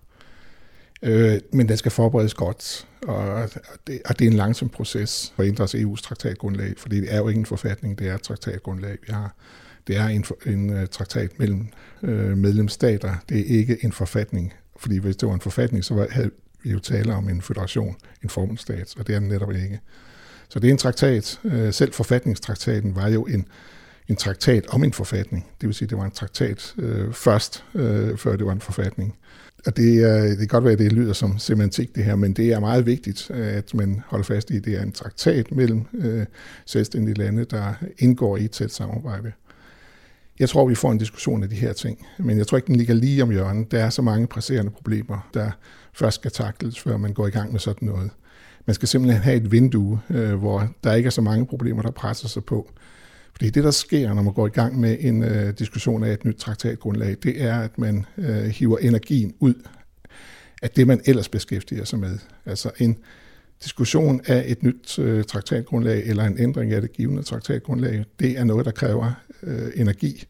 Øh, 1.02 1.40
men 1.52 1.68
den 1.68 1.76
skal 1.76 1.90
forberedes 1.90 2.35
godt, 2.35 2.87
og 3.02 3.50
det, 3.87 4.00
og 4.04 4.18
det 4.18 4.26
er 4.26 4.31
en 4.31 4.37
langsom 4.37 4.68
proces 4.68 5.33
for 5.37 5.42
at 5.42 5.48
ændre 5.48 5.64
EU's 5.64 6.02
traktatgrundlag, 6.02 6.74
fordi 6.76 7.00
det 7.00 7.14
er 7.14 7.18
jo 7.18 7.28
ikke 7.28 7.38
en 7.38 7.46
forfatning, 7.46 7.98
det 7.98 8.09
er 8.09 8.14
et 8.14 8.22
traktatgrundlag, 8.22 8.96
vi 9.07 9.12
har. 9.12 9.35
Det 9.87 9.96
er 9.96 10.07
en, 10.07 10.24
en 10.46 10.70
uh, 10.70 10.87
traktat 10.87 11.38
mellem 11.38 11.68
uh, 12.02 12.38
medlemsstater, 12.38 13.14
det 13.28 13.40
er 13.40 13.59
ikke 13.59 13.78
en 13.85 13.92
forfatning, 13.92 14.54
fordi 14.76 14.98
hvis 14.98 15.16
det 15.16 15.28
var 15.28 15.35
en 15.35 15.40
forfatning, 15.40 15.85
så 15.85 16.07
havde 16.11 16.31
vi 16.62 16.70
jo 16.70 16.78
tale 16.78 17.14
om 17.14 17.28
en 17.28 17.42
federation, 17.42 17.96
en 18.22 18.28
forbundsstat, 18.28 18.94
og 18.98 19.07
det 19.07 19.14
er 19.14 19.18
den 19.18 19.28
netop 19.28 19.52
ikke. 19.52 19.81
Så 20.48 20.58
det 20.58 20.68
er 20.68 20.72
en 20.72 20.78
traktat. 20.78 21.40
Øh, 21.44 21.72
selv 21.72 21.92
forfatningstraktaten 21.92 22.96
var 22.96 23.08
jo 23.08 23.24
en, 23.24 23.48
en 24.08 24.16
traktat 24.16 24.66
om 24.68 24.84
en 24.84 24.92
forfatning. 24.92 25.46
Det 25.61 25.66
vil 25.66 25.74
sige, 25.74 25.88
det 25.88 25.98
var 25.98 26.04
en 26.04 26.11
traktat 26.11 26.74
øh, 26.78 27.12
først, 27.12 27.64
øh, 27.74 28.16
før 28.16 28.37
det 28.37 28.46
var 28.46 28.52
en 28.52 28.61
forfatning. 28.61 29.16
Og 29.66 29.76
det, 29.76 30.02
er, 30.02 30.22
det 30.22 30.38
kan 30.38 30.48
godt 30.48 30.64
være, 30.64 30.72
at 30.72 30.78
det 30.78 30.92
lyder 30.92 31.12
som 31.12 31.38
semantik 31.38 31.94
det 31.94 32.04
her, 32.04 32.16
men 32.16 32.32
det 32.32 32.52
er 32.52 32.61
meget 32.61 32.87
vigtigt, 32.87 33.30
at 33.30 33.74
man 33.74 34.02
holder 34.06 34.24
fast 34.24 34.50
i, 34.50 34.56
at 34.56 34.64
det 34.64 34.74
er 34.74 34.82
en 34.82 34.92
traktat 34.92 35.52
mellem 35.52 35.84
øh, 35.94 36.26
selvstændige 36.66 37.14
lande, 37.14 37.44
der 37.44 37.74
indgår 37.98 38.37
i 38.37 38.44
et 38.44 38.50
tæt 38.50 38.72
samarbejde. 38.72 39.32
Jeg 40.38 40.48
tror, 40.48 40.68
vi 40.68 40.74
får 40.74 40.92
en 40.92 40.98
diskussion 40.98 41.42
af 41.42 41.48
de 41.48 41.56
her 41.56 41.72
ting, 41.72 42.06
men 42.18 42.38
jeg 42.38 42.46
tror 42.46 42.56
ikke, 42.56 42.66
den 42.66 42.76
ligger 42.76 42.94
lige 42.94 43.22
om 43.22 43.30
hjørnet. 43.30 43.70
Der 43.70 43.84
er 43.84 43.90
så 43.90 44.02
mange 44.02 44.26
presserende 44.26 44.70
problemer, 44.70 45.28
der 45.34 45.50
først 45.92 46.14
skal 46.14 46.30
takles, 46.30 46.80
før 46.80 46.96
man 46.96 47.12
går 47.12 47.26
i 47.26 47.30
gang 47.30 47.52
med 47.52 47.61
sådan 47.61 47.88
noget. 47.88 48.11
Man 48.68 48.74
skal 48.74 48.88
simpelthen 48.88 49.22
have 49.22 49.37
et 49.37 49.52
vindue, 49.52 50.00
øh, 50.11 50.35
hvor 50.35 50.68
der 50.85 50.94
ikke 50.94 51.07
er 51.07 51.11
så 51.11 51.20
mange 51.20 51.46
problemer, 51.46 51.83
der 51.83 51.90
presser 51.90 52.28
sig 52.28 52.44
på. 52.44 52.70
Fordi 53.33 53.50
det, 53.50 53.64
der 53.64 53.70
sker, 53.70 54.14
når 54.14 54.22
man 54.22 54.33
går 54.33 54.46
i 54.46 54.50
gang 54.50 54.81
med 54.81 54.96
en 55.00 55.22
øh, 55.22 55.59
diskussion 55.59 56.04
af 56.04 56.12
et 56.12 56.24
nyt 56.24 56.37
traktatgrundlag, 56.37 57.16
det 57.22 57.42
er, 57.42 57.61
at 57.61 57.78
man 57.78 58.07
øh, 58.18 58.44
hiver 58.44 58.78
energien 58.78 59.35
ud 59.40 59.54
af 60.62 60.70
det, 60.70 60.87
man 60.87 61.00
ellers 61.04 61.28
beskæftiger 61.28 61.85
sig 61.85 61.98
med. 61.98 62.18
Altså 62.46 62.70
en 62.78 62.98
diskussion 63.64 64.20
af 64.26 64.44
et 64.46 64.62
nyt 64.62 64.98
øh, 64.98 65.24
traktatgrundlag 65.24 66.02
eller 66.07 66.24
en 66.24 66.38
ændring 66.38 66.72
af 66.72 66.81
det 66.81 66.92
givende 66.92 67.22
traktatgrundlag, 67.22 68.04
det 68.20 68.38
er 68.38 68.44
noget, 68.44 68.66
der 68.66 68.72
kræver 68.72 69.12
øh, 69.42 69.68
energi, 69.74 70.24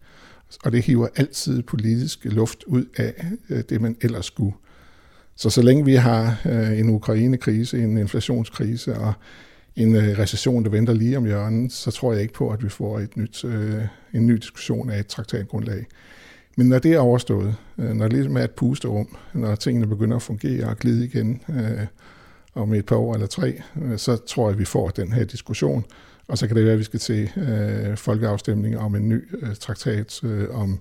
og 0.65 0.73
det 0.73 0.85
hiver 0.85 1.09
altid 1.17 1.63
politisk 1.63 2.25
luft 2.25 2.65
ud 2.65 2.85
af 2.97 3.27
øh, 3.51 3.63
det, 3.69 3.81
man 3.81 3.97
ellers 4.01 4.27
skulle 4.27 4.53
så 5.39 5.51
så 5.51 5.63
længe 5.63 5.85
vi 5.85 5.95
har 5.95 6.41
øh, 6.45 6.79
en 6.79 6.91
Ukraine-krise, 6.91 7.83
en 7.83 7.99
inflationskrise 7.99 8.95
og 8.97 9.13
en 9.77 9.97
øh, 9.97 10.19
recession, 10.19 10.65
der 10.65 10.71
venter 10.71 10.93
lige 10.93 11.17
om 11.17 11.25
hjørnet, 11.25 11.73
så 11.73 11.91
tror 11.91 12.13
jeg 12.13 12.23
ikke 12.23 12.35
på, 12.35 12.51
at 12.51 12.65
vi 12.65 12.69
får 12.69 12.99
et 12.99 13.17
nyt, 13.17 13.45
øh, 13.45 13.83
en 14.15 14.27
ny 14.27 14.33
diskussion 14.33 14.91
af 14.91 14.99
et 14.99 15.07
traktatgrundlag. 15.07 15.87
Men 16.57 16.69
når 16.69 16.79
det 16.79 16.93
er 16.93 16.99
overstået, 16.99 17.55
øh, 17.79 17.91
når 17.91 18.05
det 18.05 18.13
ligesom 18.13 18.37
er 18.37 18.45
et 18.45 18.51
pusterum, 18.51 19.17
når 19.35 19.55
tingene 19.55 19.87
begynder 19.87 20.17
at 20.17 20.23
fungere 20.23 20.69
og 20.69 20.77
glide 20.77 21.05
igen 21.05 21.43
øh, 21.49 21.87
om 22.55 22.75
et 22.75 22.87
par 22.87 22.97
år 22.97 23.15
eller 23.15 23.27
tre, 23.27 23.63
øh, 23.83 23.99
så 23.99 24.17
tror 24.17 24.49
jeg, 24.49 24.53
at 24.53 24.59
vi 24.59 24.65
får 24.65 24.89
den 24.89 25.13
her 25.13 25.25
diskussion. 25.25 25.85
Og 26.29 26.39
så 26.39 26.47
kan 26.47 26.57
det 26.57 26.65
være, 26.65 26.73
at 26.73 26.79
vi 26.79 26.85
skal 26.85 27.01
til 27.01 27.31
øh, 27.37 27.97
folkeafstemning 27.97 28.79
om 28.79 28.95
en 28.95 29.09
ny 29.09 29.29
øh, 29.43 29.57
traktat 29.57 30.25
øh, 30.25 30.61
om 30.61 30.79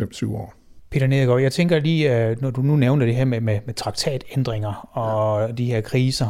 5-7 0.00 0.26
år. 0.26 0.65
Peter 0.90 1.06
Nedergaard, 1.06 1.40
jeg 1.40 1.52
tænker 1.52 1.78
lige, 1.78 2.16
øh, 2.16 2.42
når 2.42 2.50
du 2.50 2.62
nu 2.62 2.76
nævner 2.76 3.06
det 3.06 3.14
her 3.14 3.24
med, 3.24 3.40
med, 3.40 3.58
med 3.66 3.74
traktatændringer 3.74 4.88
og 4.92 5.48
ja. 5.48 5.54
de 5.54 5.64
her 5.64 5.80
kriser, 5.80 6.28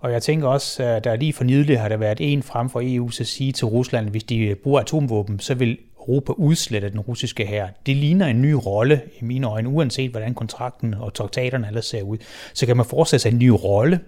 og 0.00 0.12
jeg 0.12 0.22
tænker 0.22 0.48
også, 0.48 0.82
at 0.82 1.04
der 1.04 1.16
lige 1.16 1.32
for 1.32 1.44
nylig 1.44 1.80
har 1.80 1.88
der 1.88 1.96
været 1.96 2.18
en 2.20 2.42
frem 2.42 2.70
for 2.70 2.80
EU 2.84 3.10
at 3.20 3.26
sige 3.26 3.52
til 3.52 3.66
Rusland, 3.66 4.06
at 4.06 4.10
hvis 4.10 4.24
de 4.24 4.54
bruger 4.62 4.80
atomvåben, 4.80 5.38
så 5.38 5.54
vil 5.54 5.78
Europa 6.08 6.32
udslette 6.32 6.90
den 6.90 7.00
russiske 7.00 7.46
her. 7.46 7.68
Det 7.86 7.96
ligner 7.96 8.26
en 8.26 8.42
ny 8.42 8.52
rolle 8.52 9.00
i 9.20 9.24
mine 9.24 9.46
øjne, 9.46 9.68
uanset 9.68 10.10
hvordan 10.10 10.34
kontrakten 10.34 10.94
og 10.94 11.14
traktaterne 11.14 11.66
ellers 11.66 11.86
ser 11.86 12.02
ud. 12.02 12.18
Så 12.54 12.66
kan 12.66 12.76
man 12.76 12.86
forestille 12.86 13.20
sig 13.20 13.32
en 13.32 13.38
ny 13.38 13.48
rolle 13.48 14.00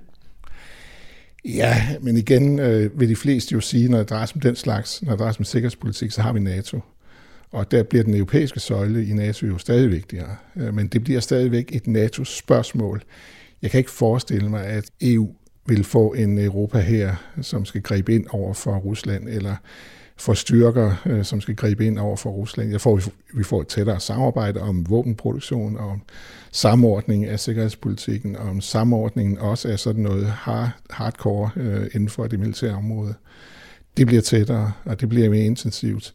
Ja, 1.45 1.87
men 2.01 2.17
igen 2.17 2.59
øh, 2.59 3.01
vil 3.01 3.09
de 3.09 3.17
fleste 3.17 3.53
jo 3.53 3.61
sige, 3.61 3.89
når 3.89 3.99
det 3.99 4.11
drejer 4.11 4.27
sig 4.27 4.37
om 4.37 4.41
den 4.41 4.57
slags, 4.57 5.03
når 5.03 5.11
det 5.11 5.19
drejer 5.19 5.33
sig 5.33 5.41
om 5.41 5.45
sikkerhedspolitik, 5.45 6.11
så 6.11 6.23
har 6.23 6.33
vi 6.33 6.41
NATO. 6.41 6.81
Og 7.53 7.71
der 7.71 7.83
bliver 7.83 8.05
den 8.05 8.15
europæiske 8.15 8.61
søjle 8.61 9.07
i 9.07 9.13
NATO 9.13 9.47
jo 9.47 9.59
stadig 9.59 9.91
vigtigere. 9.91 10.37
Øh, 10.57 10.75
men 10.75 10.89
det 10.89 11.05
bliver 11.05 11.21
stadigvæk 11.21 11.77
et 11.77 11.87
NATO-spørgsmål. 11.87 13.03
Jeg 13.63 13.71
kan 13.71 13.79
ikke 13.79 13.91
forestille 13.91 14.49
mig, 14.49 14.65
at 14.65 14.91
EU 15.01 15.29
vil 15.67 15.85
få 15.85 16.13
en 16.13 16.39
Europa 16.39 16.79
her, 16.79 17.15
som 17.43 17.65
skal 17.65 17.83
gribe 17.83 18.15
ind 18.15 18.27
over 18.31 18.55
for 18.55 18.77
Rusland, 18.77 19.29
eller 19.29 19.57
for 20.17 20.35
styrker, 20.35 20.95
øh, 21.07 21.25
som 21.25 21.41
skal 21.41 21.57
gribe 21.57 21.87
ind 21.87 21.99
over 21.99 22.17
for 22.17 22.31
Rusland. 22.31 22.71
Jeg 22.71 22.81
får, 22.81 23.01
vi 23.35 23.43
får 23.43 23.61
et 23.61 23.69
tættere 23.69 24.01
samarbejde 24.01 24.61
om 24.61 24.91
våbenproduktion 24.91 25.77
og 25.77 25.89
om 25.89 26.03
samordning 26.53 27.27
af 27.27 27.41
sikkerhedspolitikken, 27.41 28.37
og 28.37 28.49
om 28.49 28.61
samordningen 28.61 29.39
også 29.39 29.69
af 29.69 29.79
sådan 29.79 30.03
noget 30.03 30.27
hard, 30.27 30.71
hardcore 30.91 31.51
øh, 31.57 31.87
inden 31.95 32.09
for 32.09 32.27
det 32.27 32.41
militære 32.41 32.75
område. 32.75 33.15
Det 33.97 34.07
bliver 34.07 34.23
tættere, 34.23 34.73
og 34.85 35.01
det 35.01 35.09
bliver 35.09 35.31
mere 35.31 35.45
intensivt. 35.45 36.15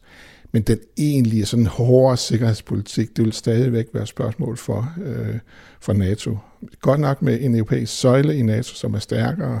Men 0.52 0.62
den 0.62 0.78
egentlige 0.96 1.46
sådan 1.46 1.66
hårde 1.66 2.16
sikkerhedspolitik, 2.16 3.16
det 3.16 3.24
vil 3.24 3.32
stadigvæk 3.32 3.86
være 3.92 4.06
spørgsmål 4.06 4.56
for, 4.56 4.94
øh, 5.04 5.38
for 5.80 5.92
NATO. 5.92 6.38
Godt 6.80 7.00
nok 7.00 7.22
med 7.22 7.40
en 7.40 7.54
europæisk 7.54 8.00
søjle 8.00 8.36
i 8.36 8.42
NATO, 8.42 8.74
som 8.74 8.94
er 8.94 8.98
stærkere 8.98 9.60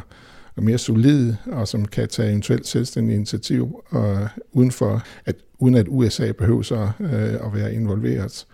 og 0.56 0.62
mere 0.62 0.78
solid, 0.78 1.34
og 1.46 1.68
som 1.68 1.84
kan 1.84 2.08
tage 2.08 2.28
eventuelt 2.28 2.66
selvstændige 2.66 3.16
initiativ, 3.16 3.82
og 3.90 4.28
uden, 4.52 4.70
for, 4.70 5.02
at, 5.24 5.36
uden 5.58 5.74
at 5.74 5.86
USA 5.88 6.32
behøver 6.32 6.62
sig 6.62 6.92
øh, 7.00 7.34
at 7.34 7.54
være 7.54 7.74
involveret. 7.74 8.46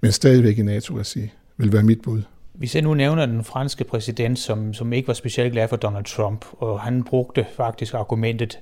Men 0.00 0.12
stadigvæk 0.12 0.58
i 0.58 0.62
NATO-regi 0.62 1.30
vil 1.56 1.72
være 1.72 1.82
mit 1.82 2.02
bud. 2.02 2.22
Hvis 2.52 2.74
jeg 2.74 2.82
nu 2.82 2.94
nævner 2.94 3.26
den 3.26 3.44
franske 3.44 3.84
præsident, 3.84 4.38
som, 4.38 4.74
som 4.74 4.92
ikke 4.92 5.08
var 5.08 5.14
specielt 5.14 5.52
glad 5.52 5.68
for 5.68 5.76
Donald 5.76 6.04
Trump, 6.04 6.44
og 6.52 6.80
han 6.80 7.04
brugte 7.04 7.46
faktisk 7.56 7.94
argumentet 7.94 8.58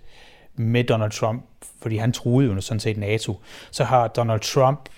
med 0.57 0.85
Donald 0.85 1.11
Trump, 1.11 1.45
fordi 1.83 1.97
han 1.97 2.13
troede 2.13 2.47
jo 2.49 2.61
sådan 2.61 2.81
set 2.81 2.97
NATO, 2.97 3.41
så 3.71 3.85
har 3.85 4.09
Donald 4.09 4.41
Trump 4.41 4.89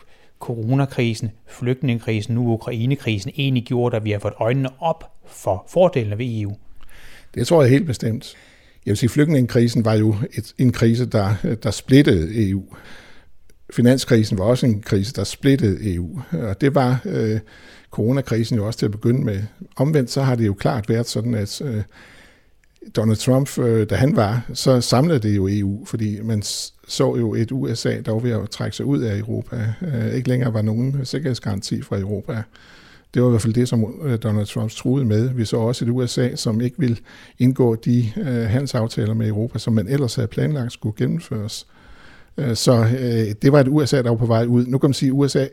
coronakrisen, 0.41 1.31
flygtningekrisen, 1.47 2.35
nu 2.35 2.53
Ukrainekrisen 2.53 3.33
egentlig 3.37 3.65
gjort, 3.65 3.95
at 3.95 4.05
vi 4.05 4.11
har 4.11 4.19
fået 4.19 4.35
øjnene 4.41 4.69
op 4.81 5.13
for 5.27 5.67
fordelene 5.69 6.19
ved 6.19 6.41
EU? 6.41 6.57
Det 7.35 7.47
tror 7.47 7.63
jeg 7.63 7.71
helt 7.71 7.87
bestemt. 7.87 8.35
Jeg 8.87 8.91
vil 8.91 8.97
sige, 8.97 9.11
flygtningekrisen 9.11 9.85
var 9.85 9.95
jo 9.95 10.15
et, 10.33 10.55
en 10.59 10.73
krise, 10.73 11.07
der, 11.07 11.35
der 11.63 11.71
splittede 11.71 12.49
EU. 12.49 12.63
Finanskrisen 13.73 14.39
var 14.39 14.45
også 14.45 14.67
en 14.67 14.83
krise, 14.83 15.13
der 15.13 15.25
splittede 15.25 15.95
EU. 15.95 16.21
Og 16.33 16.61
det 16.61 16.75
var 16.75 17.01
øh, 17.05 17.41
coronakrisen 17.91 18.57
jo 18.57 18.67
også 18.67 18.79
til 18.79 18.87
at 18.87 18.93
begynde 18.93 19.25
med. 19.25 19.43
Omvendt 19.77 20.11
så 20.11 20.23
har 20.23 20.35
det 20.35 20.47
jo 20.47 20.55
klart 20.55 20.89
været 20.89 21.07
sådan, 21.07 21.35
at 21.35 21.61
øh, 21.61 21.83
Donald 22.97 23.17
Trump, 23.17 23.59
øh, 23.59 23.91
da 23.91 23.95
han 23.95 24.17
var, 24.17 24.43
så 24.55 24.81
samlede 24.81 25.19
det 25.19 25.37
jo 25.37 25.49
EU, 25.51 25.85
fordi 25.85 26.21
man 26.23 26.43
så 26.89 27.17
jo 27.17 27.35
et 27.35 27.53
USA, 27.53 28.01
der 28.01 28.13
var 28.13 28.19
ved 28.19 28.31
at 28.31 28.51
trække 28.51 28.77
sig 28.77 28.87
ud 28.87 28.99
af 28.99 29.19
Europa. 29.19 29.75
Øh, 29.83 30.15
ikke 30.15 30.29
længere 30.29 30.55
var 30.55 30.63
nogen 30.63 31.05
sikkerhedsgaranti 31.05 31.83
fra 31.83 31.99
Europa. 31.99 32.43
Det 33.15 33.23
var 33.23 33.29
i 33.29 33.31
hvert 33.31 33.43
fald 33.43 33.55
det, 33.55 33.69
som 33.69 33.95
øh, 34.05 34.19
Donald 34.23 34.47
Trump 34.47 34.71
truede 34.71 35.05
med. 35.05 35.29
Vi 35.35 35.45
så 35.45 35.57
også 35.57 35.85
et 35.85 35.91
USA, 35.91 36.37
som 36.37 36.61
ikke 36.61 36.77
ville 36.79 36.97
indgå 37.39 37.75
de 37.75 38.13
øh, 38.17 38.25
handelsaftaler 38.27 39.15
med 39.15 39.29
Europa, 39.29 39.59
som 39.59 39.73
man 39.73 39.89
ellers 39.89 40.15
havde 40.15 40.29
planlagt 40.29 40.73
skulle 40.73 40.97
gennemføres. 40.97 41.67
Øh, 42.37 42.57
så 42.57 42.87
det 43.43 43.53
var 43.53 43.61
et 43.61 43.69
USA, 43.69 44.03
der 44.03 44.11
var 44.11 44.17
på 44.17 44.27
vej 44.27 44.45
ud. 44.45 44.67
Nu 44.67 44.79
kan 44.79 44.89
man 44.89 44.95
sige, 44.95 45.09
at 45.09 45.13
USA 45.13 45.47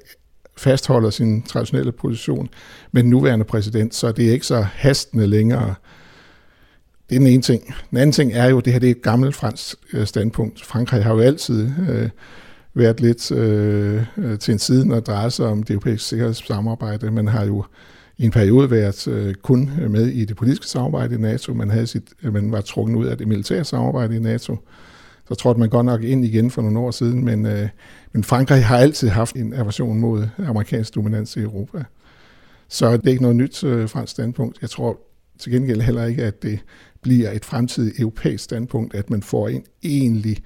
fastholder 0.58 1.10
sin 1.10 1.42
traditionelle 1.42 1.92
position 1.92 2.50
med 2.92 3.04
den 3.04 3.10
nuværende 3.10 3.46
præsident, 3.46 3.96
så 3.96 4.12
det 4.12 4.28
er 4.28 4.32
ikke 4.32 4.46
så 4.46 4.62
hastende 4.62 5.28
længere 5.28 5.76
det 7.10 7.16
er 7.16 7.20
den 7.20 7.28
ene 7.28 7.42
ting. 7.42 7.76
Den 7.90 7.98
anden 7.98 8.12
ting 8.14 8.34
er 8.34 8.46
jo, 8.46 8.58
at 8.58 8.66
det 8.66 8.74
her 8.74 8.80
det 8.80 8.88
er 8.88 8.92
et 8.92 9.02
gammelt 9.02 9.36
fransk 9.36 9.76
øh, 9.94 10.08
standpunkt. 10.08 10.66
Frankrig 10.66 11.04
har 11.04 11.14
jo 11.14 11.20
altid 11.20 11.70
øh, 11.90 12.10
været 12.74 13.00
lidt 13.00 13.32
øh, 13.32 14.06
øh 14.18 14.40
til 14.40 14.52
en 14.52 14.60
side, 14.60 14.88
når 14.88 14.96
det 14.96 15.08
drejer 15.08 15.30
sig 15.30 15.46
om 15.46 15.64
det 15.64 15.74
europæiske 15.74 16.06
sikkerhedssamarbejde. 16.06 17.12
Man 17.12 17.28
har 17.28 17.46
jo 17.46 17.66
i 18.18 18.26
en 18.26 18.32
periode 18.32 18.72
været 18.72 19.08
øh, 19.08 19.34
kun 19.36 19.72
med 19.90 20.08
i 20.08 20.26
det 20.26 20.38
politiske 20.38 20.68
samarbejde 20.68 21.16
i 21.16 21.18
NATO. 21.18 21.54
Man, 21.54 21.70
havde 21.70 21.88
sit, 21.88 22.04
øh, 22.24 22.34
man 22.34 22.52
var 22.52 22.62
trukket 22.62 22.96
ud 22.96 23.06
af 23.06 23.18
det 23.18 23.28
militære 23.28 23.64
samarbejde 23.64 24.16
i 24.16 24.20
NATO. 24.20 24.58
Så 25.28 25.36
trådte 25.36 25.60
man 25.60 25.70
godt 25.70 25.86
nok 25.86 26.04
ind 26.04 26.26
igen 26.26 26.52
for 26.52 26.62
nogle 26.62 26.80
år 26.80 26.92
siden, 26.92 27.26
men, 27.26 27.46
øh, 27.46 27.70
men 28.14 28.24
Frankrig 28.24 28.66
har 28.66 28.78
altid 28.78 29.10
haft 29.10 29.36
en 29.36 29.54
aversion 29.54 30.00
mod 30.00 30.28
amerikansk 30.48 30.96
dominans 30.96 31.38
i 31.38 31.40
Europa. 31.40 31.84
Så 32.68 32.98
det 32.98 33.06
er 33.06 33.12
ikke 33.12 33.22
noget 33.22 33.38
nyt 33.38 33.64
øh, 33.64 33.90
fransk 33.90 34.12
standpunkt. 34.12 34.58
Jeg 34.62 34.70
tror 34.70 35.00
til 35.40 35.52
gengæld 35.52 35.82
heller 35.82 36.06
ikke, 36.06 36.24
at 36.24 36.44
det 36.44 36.60
bliver 37.06 37.32
et 37.32 37.46
fremtidigt 37.46 38.00
europæisk 38.00 38.44
standpunkt, 38.44 38.96
at 38.96 39.10
man 39.10 39.24
får 39.24 39.48
en 39.48 39.66
egentlig 39.84 40.38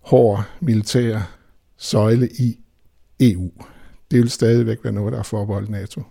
hård 0.00 0.44
militær 0.60 1.36
søjle 1.76 2.28
i 2.28 2.58
EU. 3.20 3.50
Det 4.10 4.18
vil 4.18 4.30
stadigvæk 4.30 4.78
være 4.84 4.92
noget, 4.92 5.12
der 5.12 5.18
er 5.18 5.22
forbeholdt 5.22 5.70
NATO. 5.70 6.02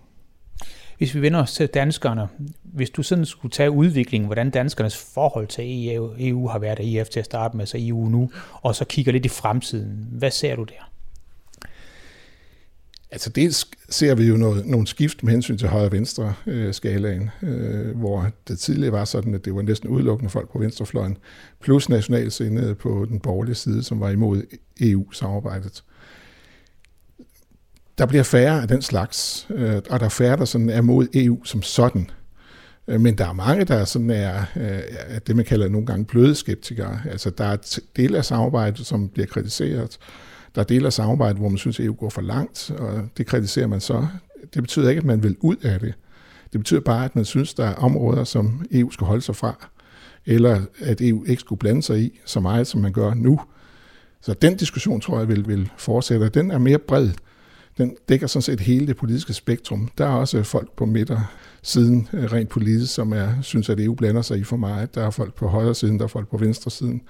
Hvis 0.98 1.14
vi 1.14 1.22
vender 1.22 1.42
os 1.42 1.54
til 1.54 1.66
danskerne, 1.66 2.28
hvis 2.62 2.90
du 2.90 3.02
sådan 3.02 3.26
skulle 3.26 3.52
tage 3.52 3.70
udviklingen, 3.70 4.26
hvordan 4.26 4.50
danskernes 4.50 4.96
forhold 5.14 5.46
til 5.46 5.94
EU, 5.94 6.14
EU 6.18 6.48
har 6.48 6.58
været 6.58 6.78
af 6.78 6.84
EF 6.84 7.08
til 7.08 7.20
at 7.20 7.26
starte 7.26 7.56
med, 7.56 7.66
så 7.66 7.76
EU 7.80 8.08
nu, 8.08 8.30
og 8.52 8.74
så 8.74 8.84
kigger 8.84 9.12
lidt 9.12 9.26
i 9.26 9.28
fremtiden, 9.28 10.08
hvad 10.10 10.30
ser 10.30 10.56
du 10.56 10.64
der? 10.64 10.89
Altså 13.12 13.30
dels 13.30 13.66
ser 13.88 14.14
vi 14.14 14.24
jo 14.24 14.36
noget, 14.36 14.66
nogle 14.66 14.86
skift 14.86 15.22
med 15.22 15.32
hensyn 15.32 15.58
til 15.58 15.68
højre-venstre 15.68 16.34
øh, 16.46 16.74
skalaen, 16.74 17.30
øh, 17.42 17.98
hvor 17.98 18.30
det 18.48 18.58
tidligere 18.58 18.92
var 18.92 19.04
sådan, 19.04 19.34
at 19.34 19.44
det 19.44 19.54
var 19.54 19.62
næsten 19.62 19.88
udelukkende 19.88 20.30
folk 20.30 20.52
på 20.52 20.58
venstrefløjen, 20.58 21.16
plus 21.60 21.88
nationalsindede 21.88 22.74
på 22.74 23.06
den 23.08 23.20
borgerlige 23.20 23.54
side, 23.54 23.82
som 23.82 24.00
var 24.00 24.10
imod 24.10 24.42
EU-samarbejdet. 24.80 25.84
Der 27.98 28.06
bliver 28.06 28.22
færre 28.22 28.62
af 28.62 28.68
den 28.68 28.82
slags, 28.82 29.46
øh, 29.50 29.82
og 29.90 30.00
der 30.00 30.06
er 30.06 30.10
færre, 30.10 30.36
der 30.36 30.44
sådan 30.44 30.70
er 30.70 30.82
mod 30.82 31.08
EU 31.14 31.44
som 31.44 31.62
sådan. 31.62 32.10
Øh, 32.88 33.00
men 33.00 33.18
der 33.18 33.28
er 33.28 33.32
mange, 33.32 33.64
der 33.64 33.84
sådan 33.84 34.10
er 34.10 34.44
øh, 34.56 35.20
det, 35.26 35.36
man 35.36 35.44
kalder 35.44 35.68
nogle 35.68 35.86
gange 35.86 36.04
bløde 36.04 36.34
skeptikere. 36.34 37.00
Altså 37.10 37.30
der 37.30 37.44
er 37.44 37.78
dele 37.96 38.18
af 38.18 38.24
samarbejdet, 38.24 38.86
som 38.86 39.08
bliver 39.08 39.26
kritiseret, 39.26 39.98
der 40.54 40.60
er 40.60 40.64
dele 40.64 40.86
af 40.86 40.92
samarbejdet, 40.92 41.38
hvor 41.38 41.48
man 41.48 41.58
synes, 41.58 41.80
at 41.80 41.86
EU 41.86 41.94
går 41.94 42.10
for 42.10 42.20
langt, 42.20 42.70
og 42.78 43.08
det 43.16 43.26
kritiserer 43.26 43.66
man 43.66 43.80
så. 43.80 44.06
Det 44.54 44.62
betyder 44.62 44.88
ikke, 44.88 44.98
at 44.98 45.04
man 45.04 45.22
vil 45.22 45.36
ud 45.40 45.56
af 45.56 45.80
det. 45.80 45.94
Det 46.52 46.60
betyder 46.60 46.80
bare, 46.80 47.04
at 47.04 47.16
man 47.16 47.24
synes, 47.24 47.54
der 47.54 47.64
er 47.64 47.74
områder, 47.74 48.24
som 48.24 48.66
EU 48.72 48.90
skal 48.90 49.06
holde 49.06 49.22
sig 49.22 49.36
fra, 49.36 49.68
eller 50.26 50.60
at 50.80 51.00
EU 51.00 51.24
ikke 51.24 51.40
skulle 51.40 51.58
blande 51.58 51.82
sig 51.82 52.00
i 52.00 52.20
så 52.24 52.40
meget, 52.40 52.66
som 52.66 52.80
man 52.80 52.92
gør 52.92 53.14
nu. 53.14 53.40
Så 54.20 54.34
den 54.34 54.56
diskussion, 54.56 55.00
tror 55.00 55.18
jeg, 55.18 55.28
vil, 55.28 55.48
vil 55.48 55.70
fortsætte. 55.76 56.28
Den 56.28 56.50
er 56.50 56.58
mere 56.58 56.78
bred. 56.78 57.08
Den 57.78 57.96
dækker 58.08 58.26
sådan 58.26 58.42
set 58.42 58.60
hele 58.60 58.86
det 58.86 58.96
politiske 58.96 59.32
spektrum. 59.32 59.88
Der 59.98 60.06
er 60.06 60.14
også 60.14 60.42
folk 60.42 60.76
på 60.76 60.86
midter 60.86 61.20
siden 61.62 62.08
øh, 62.12 62.24
rent 62.24 62.48
politisk, 62.48 62.94
som 62.94 63.12
er, 63.12 63.28
synes, 63.42 63.68
at 63.68 63.80
EU 63.80 63.94
blander 63.94 64.22
sig 64.22 64.38
i 64.38 64.44
for 64.44 64.56
meget. 64.56 64.94
Der 64.94 65.06
er 65.06 65.10
folk 65.10 65.34
på 65.34 65.48
højre 65.48 65.74
siden, 65.74 65.98
der 65.98 66.04
er 66.04 66.08
folk 66.08 66.28
på 66.28 66.36
venstre 66.36 66.70
siden. 66.70 67.02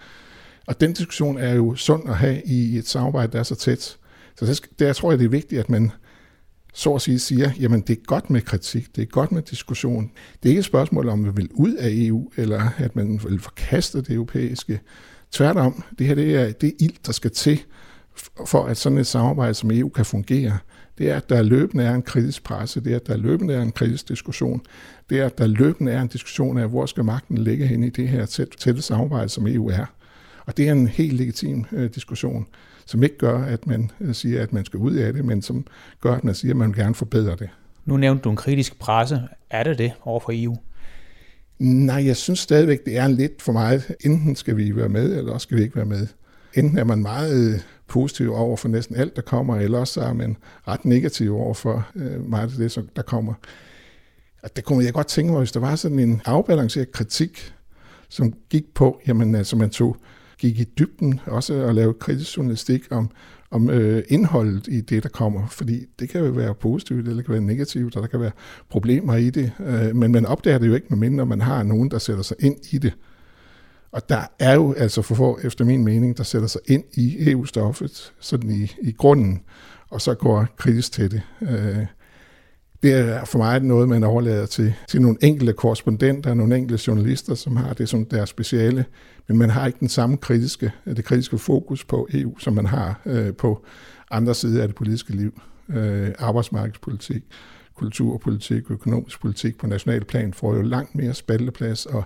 Og 0.67 0.81
den 0.81 0.93
diskussion 0.93 1.39
er 1.39 1.55
jo 1.55 1.75
sund 1.75 2.09
at 2.09 2.17
have 2.17 2.43
i 2.45 2.79
et 2.79 2.89
samarbejde, 2.89 3.33
der 3.33 3.39
er 3.39 3.43
så 3.43 3.55
tæt. 3.55 3.97
Så 4.37 4.61
der 4.79 4.93
tror 4.93 5.13
jeg, 5.13 5.19
det 5.19 5.25
er 5.25 5.29
vigtigt, 5.29 5.61
at 5.61 5.71
man 5.71 5.93
så 6.75 6.95
at 6.95 7.03
sige 7.03 7.19
siger, 7.19 7.51
jamen 7.61 7.81
det 7.81 7.99
er 7.99 8.03
godt 8.07 8.31
med 8.31 8.41
kritik, 8.41 8.97
det 8.97 9.03
er 9.03 9.07
godt 9.07 9.33
med 9.33 9.43
diskussion. 9.43 10.11
Det 10.43 10.49
er 10.49 10.51
ikke 10.51 10.59
et 10.59 10.65
spørgsmål 10.65 11.09
om, 11.09 11.21
at 11.21 11.27
man 11.27 11.37
vil 11.37 11.49
ud 11.53 11.75
af 11.75 11.89
EU, 11.93 12.31
eller 12.37 12.69
at 12.79 12.97
man 12.97 13.21
vil 13.25 13.41
forkaste 13.41 13.99
det 13.99 14.11
europæiske. 14.11 14.81
Tværtom, 15.33 15.85
det 15.99 16.07
her 16.07 16.15
det 16.15 16.37
er, 16.37 16.53
det 16.53 16.67
er 16.67 16.73
ild, 16.81 17.05
der 17.07 17.13
skal 17.13 17.31
til, 17.31 17.63
for 18.47 18.65
at 18.65 18.77
sådan 18.77 18.99
et 18.99 19.07
samarbejde 19.07 19.55
som 19.55 19.71
EU 19.71 19.89
kan 19.89 20.05
fungere. 20.05 20.59
Det 20.99 21.11
er, 21.11 21.17
at 21.17 21.29
der 21.29 21.43
løbende 21.43 21.85
er 21.85 21.95
en 21.95 22.03
kritisk 22.03 22.45
presse, 22.45 22.81
det 22.81 22.93
er, 22.93 22.97
at 22.97 23.07
der 23.07 23.17
løbende 23.17 23.55
er 23.55 23.63
en 23.63 23.73
kritisk 23.73 24.09
diskussion, 24.09 24.63
det 25.11 25.21
er, 25.21 25.27
at 25.27 25.39
der 25.39 25.47
løbende 25.47 25.93
er 25.93 26.03
en 26.03 26.09
diskussion 26.09 26.59
af, 26.59 26.69
hvor 26.69 26.87
skal 26.87 27.05
magten 27.05 27.39
ligge 27.39 27.67
hen 27.67 27.85
i 27.85 27.91
det 27.91 28.09
her 28.09 28.27
tætte 28.59 28.83
samarbejde, 28.83 29.29
som 29.29 29.47
EU 29.47 29.69
er. 29.69 29.87
Og 30.51 30.57
det 30.57 30.69
er 30.69 30.73
en 30.73 30.89
helt 30.89 31.13
legitim 31.13 31.65
øh, 31.73 31.91
diskussion, 31.95 32.47
som 32.87 33.03
ikke 33.03 33.19
gør, 33.19 33.45
at 33.45 33.67
man 33.67 33.91
øh, 34.01 34.15
siger, 34.15 34.43
at 34.43 34.53
man 34.53 34.65
skal 34.65 34.79
ud 34.79 34.95
af 34.95 35.13
det, 35.13 35.25
men 35.25 35.43
som 35.43 35.67
gør, 36.01 36.15
at 36.15 36.25
man 36.25 36.35
siger, 36.35 36.53
at 36.53 36.57
man 36.57 36.69
vil 36.69 36.77
gerne 36.77 36.95
forbedre 36.95 37.37
det. 37.37 37.49
Nu 37.85 37.97
nævnte 37.97 38.23
du 38.23 38.31
en 38.31 38.37
kritisk 38.37 38.79
presse. 38.79 39.23
Er 39.51 39.63
det 39.63 39.79
det 39.79 39.93
over 40.03 40.21
for 40.21 40.33
EU? 40.35 40.57
Nej, 41.59 42.07
jeg 42.07 42.17
synes 42.17 42.39
stadigvæk, 42.39 42.85
det 42.85 42.97
er 42.97 43.09
lidt 43.09 43.43
for 43.43 43.53
meget. 43.53 43.95
Enten 44.05 44.37
skal 44.37 44.57
vi 44.57 44.77
være 44.77 44.89
med, 44.89 45.19
eller 45.19 45.33
også 45.33 45.45
skal 45.45 45.57
vi 45.57 45.63
ikke 45.63 45.77
være 45.77 45.85
med. 45.85 46.07
Enten 46.55 46.79
er 46.79 46.85
man 46.85 47.03
meget 47.03 47.55
øh, 47.55 47.61
positiv 47.87 48.35
over 48.35 48.57
for 48.57 48.69
næsten 48.69 48.97
alt, 48.97 49.17
der 49.17 49.23
kommer, 49.23 49.57
eller 49.57 49.79
også 49.79 50.01
er 50.01 50.13
man 50.13 50.37
ret 50.69 50.85
negativ 50.85 51.37
over 51.37 51.55
for 51.55 51.89
øh, 51.97 52.29
meget 52.29 52.43
af 52.43 52.71
det, 52.71 52.97
der 52.97 53.03
kommer. 53.03 53.35
Og 54.43 54.57
det 54.57 54.65
kunne 54.65 54.85
jeg 54.85 54.93
godt 54.93 55.07
tænke 55.07 55.33
mig, 55.33 55.39
hvis 55.39 55.53
der 55.53 55.61
var 55.61 55.77
sådan 55.77 55.99
en 55.99 56.23
afbalanceret 56.25 56.93
kritik, 56.93 57.53
som 58.09 58.35
gik 58.49 58.75
på, 58.75 59.01
jamen 59.07 59.35
altså 59.35 59.57
man 59.57 59.71
tog 59.71 59.97
gik 60.41 60.61
i 60.61 60.65
dybden 60.65 61.21
også 61.27 61.55
at 61.55 61.75
lave 61.75 61.95
kritisk 61.95 62.37
journalistik 62.37 62.83
om, 62.91 63.11
om 63.51 63.71
øh, 63.71 64.03
indholdet 64.09 64.69
i 64.69 64.81
det, 64.81 65.03
der 65.03 65.09
kommer. 65.09 65.47
Fordi 65.49 65.87
det 65.99 66.09
kan 66.09 66.25
jo 66.25 66.31
være 66.31 66.55
positivt, 66.55 66.99
eller 66.99 67.17
det 67.17 67.25
kan 67.25 67.33
være 67.33 67.43
negativt, 67.43 67.97
og 67.97 68.03
der 68.03 68.09
kan 68.09 68.21
være 68.21 68.31
problemer 68.69 69.17
i 69.17 69.31
det. 69.31 69.53
Øh, 69.61 69.97
men 69.97 70.13
man 70.13 70.27
opdager 70.27 70.59
det 70.59 70.67
jo 70.67 70.75
ikke, 70.75 70.87
medmindre 70.91 71.27
man 71.27 71.41
har 71.41 71.63
nogen, 71.63 71.91
der 71.91 71.99
sætter 71.99 72.23
sig 72.23 72.37
ind 72.41 72.57
i 72.71 72.79
det. 72.79 72.93
Og 73.93 74.09
der 74.09 74.23
er 74.39 74.55
jo 74.55 74.73
altså 74.73 75.03
for 75.03 75.15
få, 75.15 75.39
efter 75.43 75.65
min 75.65 75.85
mening, 75.85 76.17
der 76.17 76.25
sætter 76.25 76.49
sig 76.49 76.61
ind 76.67 76.85
i 76.95 77.31
EU-stoffet, 77.31 78.13
sådan 78.21 78.51
i, 78.51 78.73
i 78.83 78.93
grunden, 78.93 79.41
og 79.89 80.01
så 80.01 80.15
går 80.15 80.47
kritisk 80.57 80.93
til 80.93 81.11
det. 81.11 81.23
Øh, 81.43 81.87
det 82.83 82.93
er 82.93 83.25
for 83.25 83.39
mig 83.39 83.61
noget, 83.61 83.89
man 83.89 84.05
overlader 84.05 84.47
til, 84.47 84.75
til 84.89 85.03
nogle 85.03 85.19
enkelte 85.21 85.53
korrespondenter, 85.53 86.35
nogle 86.35 86.57
enkelte 86.57 86.85
journalister, 86.87 87.35
som 87.35 87.57
har 87.57 87.73
det 87.73 87.89
som 87.89 88.05
deres 88.05 88.29
speciale, 88.29 88.85
men 89.29 89.39
man 89.39 89.51
har 89.51 89.67
ikke 89.67 89.81
den 89.81 89.89
samme 89.89 90.17
kritiske, 90.17 90.73
det 90.85 91.05
kritiske 91.05 91.39
fokus 91.39 91.85
på 91.85 92.09
EU, 92.13 92.39
som 92.39 92.53
man 92.53 92.67
har 92.67 93.01
øh, 93.07 93.35
på 93.35 93.65
andre 94.11 94.35
sider 94.35 94.63
af 94.63 94.69
det 94.69 94.77
politiske 94.77 95.13
liv. 95.13 95.41
Øh, 95.69 96.09
arbejdsmarkedspolitik, 96.19 97.23
kulturpolitik, 97.75 98.71
økonomisk 98.71 99.21
politik 99.21 99.59
på 99.59 99.67
national 99.67 100.05
plan 100.05 100.35
får 100.35 100.55
jo 100.55 100.63
langt 100.63 100.95
mere 100.95 101.15
spalteplads 101.15 101.87
og 101.87 102.05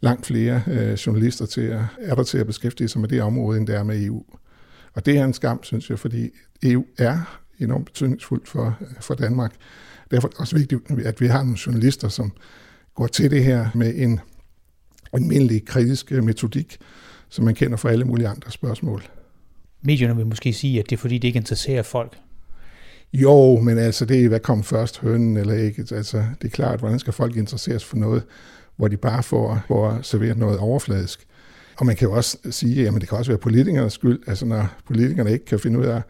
langt 0.00 0.26
flere 0.26 0.62
øh, 0.66 0.92
journalister 0.92 1.46
til 1.46 1.60
at, 1.60 1.80
er 1.98 2.14
der 2.14 2.22
til 2.22 2.38
at 2.38 2.46
beskæftige 2.46 2.88
sig 2.88 3.00
med 3.00 3.08
det 3.08 3.22
område, 3.22 3.58
end 3.58 3.66
der 3.66 3.78
er 3.78 3.82
med 3.82 4.04
EU. 4.04 4.24
Og 4.94 5.06
det 5.06 5.18
er 5.18 5.24
en 5.24 5.32
skam, 5.32 5.62
synes 5.62 5.90
jeg, 5.90 5.98
fordi 5.98 6.30
EU 6.62 6.84
er 6.98 7.40
enormt 7.58 7.84
betydningsfuldt 7.84 8.48
for, 8.48 8.76
øh, 8.80 8.86
for 9.00 9.14
Danmark. 9.14 9.54
Derfor 10.10 10.28
er 10.28 10.30
det 10.30 10.40
også 10.40 10.56
vigtigt, 10.56 10.80
at 11.04 11.20
vi 11.20 11.26
har 11.26 11.42
nogle 11.42 11.58
journalister, 11.66 12.08
som 12.08 12.32
går 12.94 13.06
til 13.06 13.30
det 13.30 13.44
her 13.44 13.68
med 13.74 13.92
en 13.96 14.20
almindelig 15.12 15.64
kritisk 15.64 16.10
metodik, 16.10 16.78
som 17.28 17.44
man 17.44 17.54
kender 17.54 17.76
fra 17.76 17.90
alle 17.90 18.04
mulige 18.04 18.28
andre 18.28 18.50
spørgsmål. 18.50 19.02
Medierne 19.82 20.16
vil 20.16 20.26
måske 20.26 20.52
sige, 20.52 20.78
at 20.78 20.90
det 20.90 20.96
er 20.96 21.00
fordi, 21.00 21.18
det 21.18 21.28
ikke 21.28 21.36
interesserer 21.36 21.82
folk. 21.82 22.18
Jo, 23.12 23.60
men 23.60 23.78
altså 23.78 24.04
det 24.04 24.24
er, 24.24 24.28
hvad 24.28 24.40
kom 24.40 24.62
først, 24.62 24.98
hønnen 25.00 25.36
eller 25.36 25.54
ikke? 25.54 25.86
Altså 25.90 26.24
det 26.42 26.46
er 26.48 26.52
klart, 26.52 26.78
hvordan 26.78 26.98
skal 26.98 27.12
folk 27.12 27.36
interesseres 27.36 27.84
for 27.84 27.96
noget, 27.96 28.22
hvor 28.76 28.88
de 28.88 28.96
bare 28.96 29.22
får, 29.22 29.62
får 29.68 29.98
serveret 30.02 30.38
noget 30.38 30.58
overfladisk? 30.58 31.26
Og 31.76 31.86
man 31.86 31.96
kan 31.96 32.08
jo 32.08 32.14
også 32.14 32.38
sige, 32.50 32.88
at 32.88 32.94
det 32.94 33.08
kan 33.08 33.18
også 33.18 33.30
være 33.30 33.38
politikernes 33.38 33.92
skyld, 33.92 34.20
altså 34.26 34.46
når 34.46 34.66
politikerne 34.86 35.32
ikke 35.32 35.44
kan 35.44 35.60
finde 35.60 35.78
ud 35.78 35.84
af 35.84 36.02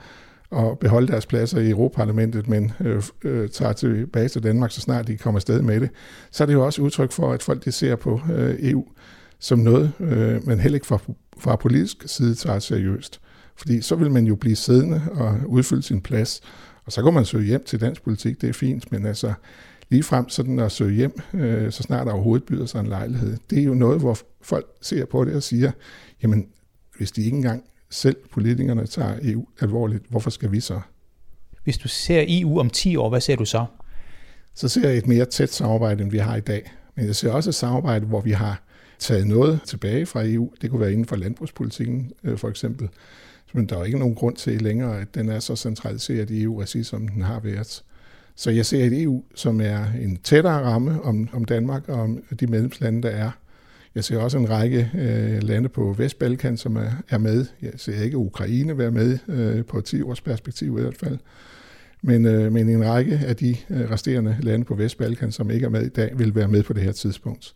at 0.53 0.79
beholde 0.79 1.07
deres 1.07 1.27
pladser 1.27 1.59
i 1.59 1.71
Europaparlamentet, 1.71 2.49
men 2.49 2.73
øh, 2.81 3.03
øh, 3.25 3.49
tager 3.49 3.73
tilbage 3.73 4.29
til 4.29 4.43
Danmark, 4.43 4.71
så 4.71 4.81
snart 4.81 5.07
de 5.07 5.17
kommer 5.17 5.39
afsted 5.39 5.63
med 5.63 5.81
det, 5.81 5.91
så 6.31 6.45
er 6.45 6.47
det 6.47 6.55
jo 6.55 6.65
også 6.65 6.83
udtryk 6.83 7.13
for, 7.13 7.33
at 7.33 7.43
folk 7.43 7.65
de 7.65 7.73
ser 7.73 7.97
på 7.97 8.21
øh, 8.33 8.57
EU 8.61 8.85
som 9.41 9.59
noget, 9.59 9.93
øh, 10.01 10.47
man 10.47 10.61
heller 10.61 10.77
ikke 10.77 10.87
fra, 10.87 10.99
fra 11.39 11.57
politisk 11.57 11.97
side 12.07 12.35
tager 12.35 12.59
seriøst. 12.59 13.21
Fordi 13.57 13.81
så 13.81 13.95
vil 13.95 14.11
man 14.11 14.27
jo 14.27 14.37
blive 14.37 14.57
siddende 14.57 15.03
og 15.11 15.39
udfylde 15.47 15.83
sin 15.83 16.01
plads, 16.01 16.41
og 16.85 16.93
så 16.93 17.03
går 17.03 17.11
man 17.11 17.25
søge 17.25 17.45
hjem 17.45 17.65
til 17.65 17.81
dansk 17.81 18.03
politik, 18.03 18.41
det 18.41 18.49
er 18.49 18.53
fint, 18.53 18.93
men 18.93 19.07
altså 19.07 19.33
lige 19.89 20.03
frem 20.03 20.29
sådan 20.29 20.59
at 20.59 20.73
søge 20.73 20.95
hjem, 20.95 21.21
øh, 21.35 21.73
så 21.73 21.83
snart 21.83 22.07
der 22.07 22.13
overhovedet 22.13 22.47
byder 22.47 22.67
sig 22.67 22.81
en 22.81 22.87
lejlighed, 22.87 23.37
det 23.51 23.59
er 23.59 23.65
jo 23.65 23.75
noget, 23.75 24.01
hvor 24.01 24.19
folk 24.43 24.67
ser 24.81 25.05
på 25.05 25.25
det 25.25 25.35
og 25.35 25.43
siger, 25.43 25.73
jamen 26.23 26.47
hvis 26.97 27.13
de 27.13 27.25
ikke 27.25 27.37
engang 27.37 27.65
selv 27.91 28.17
politikerne 28.33 28.87
tager 28.87 29.19
EU 29.23 29.47
alvorligt, 29.61 30.05
hvorfor 30.09 30.31
skal 30.31 30.53
vi 30.53 30.61
så? 30.61 30.81
Hvis 31.65 31.79
du 31.79 31.89
ser 31.89 32.25
EU 32.29 32.61
om 32.61 32.71
10 32.71 32.97
år, 32.97 33.09
hvad 33.09 33.21
ser 33.21 33.37
du 33.37 33.45
så? 33.45 33.67
Så 34.55 34.69
ser 34.69 34.89
jeg 34.89 34.99
et 34.99 35.07
mere 35.07 35.25
tæt 35.25 35.53
samarbejde, 35.53 36.03
end 36.03 36.11
vi 36.11 36.19
har 36.19 36.37
i 36.37 36.41
dag. 36.41 36.73
Men 36.95 37.07
jeg 37.07 37.17
ser 37.17 37.33
også 37.33 37.51
et 37.51 37.55
samarbejde, 37.55 38.07
hvor 38.07 38.21
vi 38.21 38.31
har 38.31 38.63
taget 38.99 39.27
noget 39.27 39.61
tilbage 39.67 40.07
fra 40.07 40.23
EU. 40.25 40.53
Det 40.63 40.71
kunne 40.71 40.81
være 40.81 40.93
inden 40.93 41.07
for 41.07 41.17
landbrugspolitikken, 41.17 42.13
øh, 42.25 42.39
for 42.39 42.49
eksempel. 42.49 42.89
Men 43.53 43.67
der 43.67 43.79
er 43.79 43.85
ikke 43.85 43.99
nogen 43.99 44.15
grund 44.15 44.37
til 44.37 44.63
længere, 44.63 45.01
at 45.01 45.15
den 45.15 45.29
er 45.29 45.41
så 45.41 45.57
centraliseret 45.57 46.31
i 46.31 46.43
EU-regi, 46.43 46.83
som 46.83 47.09
den 47.09 47.23
har 47.23 47.41
været. 47.41 47.83
Så 48.35 48.51
jeg 48.51 48.67
ser 48.67 48.85
et 48.85 49.03
EU, 49.03 49.23
som 49.35 49.61
er 49.61 49.85
en 50.01 50.17
tættere 50.17 50.63
ramme 50.63 51.03
om, 51.03 51.29
om 51.33 51.45
Danmark 51.45 51.89
og 51.89 52.01
om 52.01 52.23
de 52.41 52.47
medlemslande, 52.47 53.03
der 53.03 53.11
er. 53.11 53.31
Jeg 53.95 54.05
ser 54.05 54.19
også 54.19 54.39
en 54.39 54.51
række 54.51 54.91
øh, 54.95 55.43
lande 55.43 55.69
på 55.69 55.95
Vestbalkan, 55.99 56.57
som 56.57 56.77
er, 56.77 56.91
er 57.09 57.19
med. 57.19 57.47
Jeg 57.63 57.73
ser 57.77 58.03
ikke 58.03 58.17
Ukraine 58.17 58.79
være 58.79 58.91
med 58.91 59.19
øh, 59.29 59.65
på 59.65 59.81
10 59.81 60.03
års 60.03 60.21
perspektiv 60.21 60.79
i 60.79 60.83
hvert 60.83 60.97
fald. 60.97 61.19
Men, 62.03 62.27
øh, 62.27 62.53
men 62.53 62.69
en 62.69 62.85
række 62.85 63.21
af 63.27 63.37
de 63.37 63.57
øh, 63.71 63.91
resterende 63.91 64.37
lande 64.41 64.65
på 64.65 64.75
Vestbalkan, 64.75 65.33
som 65.33 65.51
ikke 65.51 65.67
er 65.67 65.71
med 65.71 65.87
i 65.87 65.89
dag, 65.89 66.19
vil 66.19 66.35
være 66.35 66.49
med 66.49 66.63
på 66.63 66.73
det 66.73 66.83
her 66.83 66.93
tidspunkt. 66.93 67.55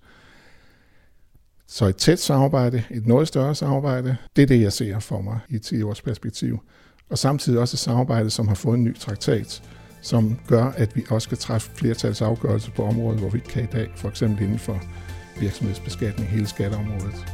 Så 1.67 1.87
et 1.87 1.97
tæt 1.97 2.19
samarbejde, 2.19 2.83
et 2.91 3.07
noget 3.07 3.29
større 3.29 3.55
samarbejde, 3.55 4.17
det 4.37 4.43
er 4.43 4.47
det, 4.47 4.61
jeg 4.61 4.73
ser 4.73 4.99
for 4.99 5.21
mig 5.21 5.39
i 5.49 5.59
10 5.59 5.83
års 5.83 6.03
perspektiv. 6.03 6.61
Og 7.11 7.19
samtidig 7.19 7.59
også 7.59 7.75
et 7.75 7.79
samarbejde, 7.79 8.31
som 8.31 8.49
har 8.49 8.55
fået 8.55 8.79
en 8.79 8.85
ny 8.85 8.99
traktat, 8.99 9.63
som 10.03 10.39
gør, 10.49 10.65
at 10.65 10.97
vi 10.97 11.05
også 11.11 11.29
kan 11.29 11.39
træffe 11.39 11.71
flertalsafgørelser 11.75 12.71
på 12.71 12.83
områder, 12.83 13.19
hvor 13.19 13.31
vi 13.31 13.39
ikke 13.39 13.49
kan 13.49 13.65
i 13.65 13.73
dag, 13.73 13.93
for 13.97 14.09
eksempel 14.09 14.45
inden 14.45 14.59
for 14.59 14.83
virksomhedsbeskatning, 15.41 16.29
hele 16.29 16.47
skatteområdet. 16.47 17.27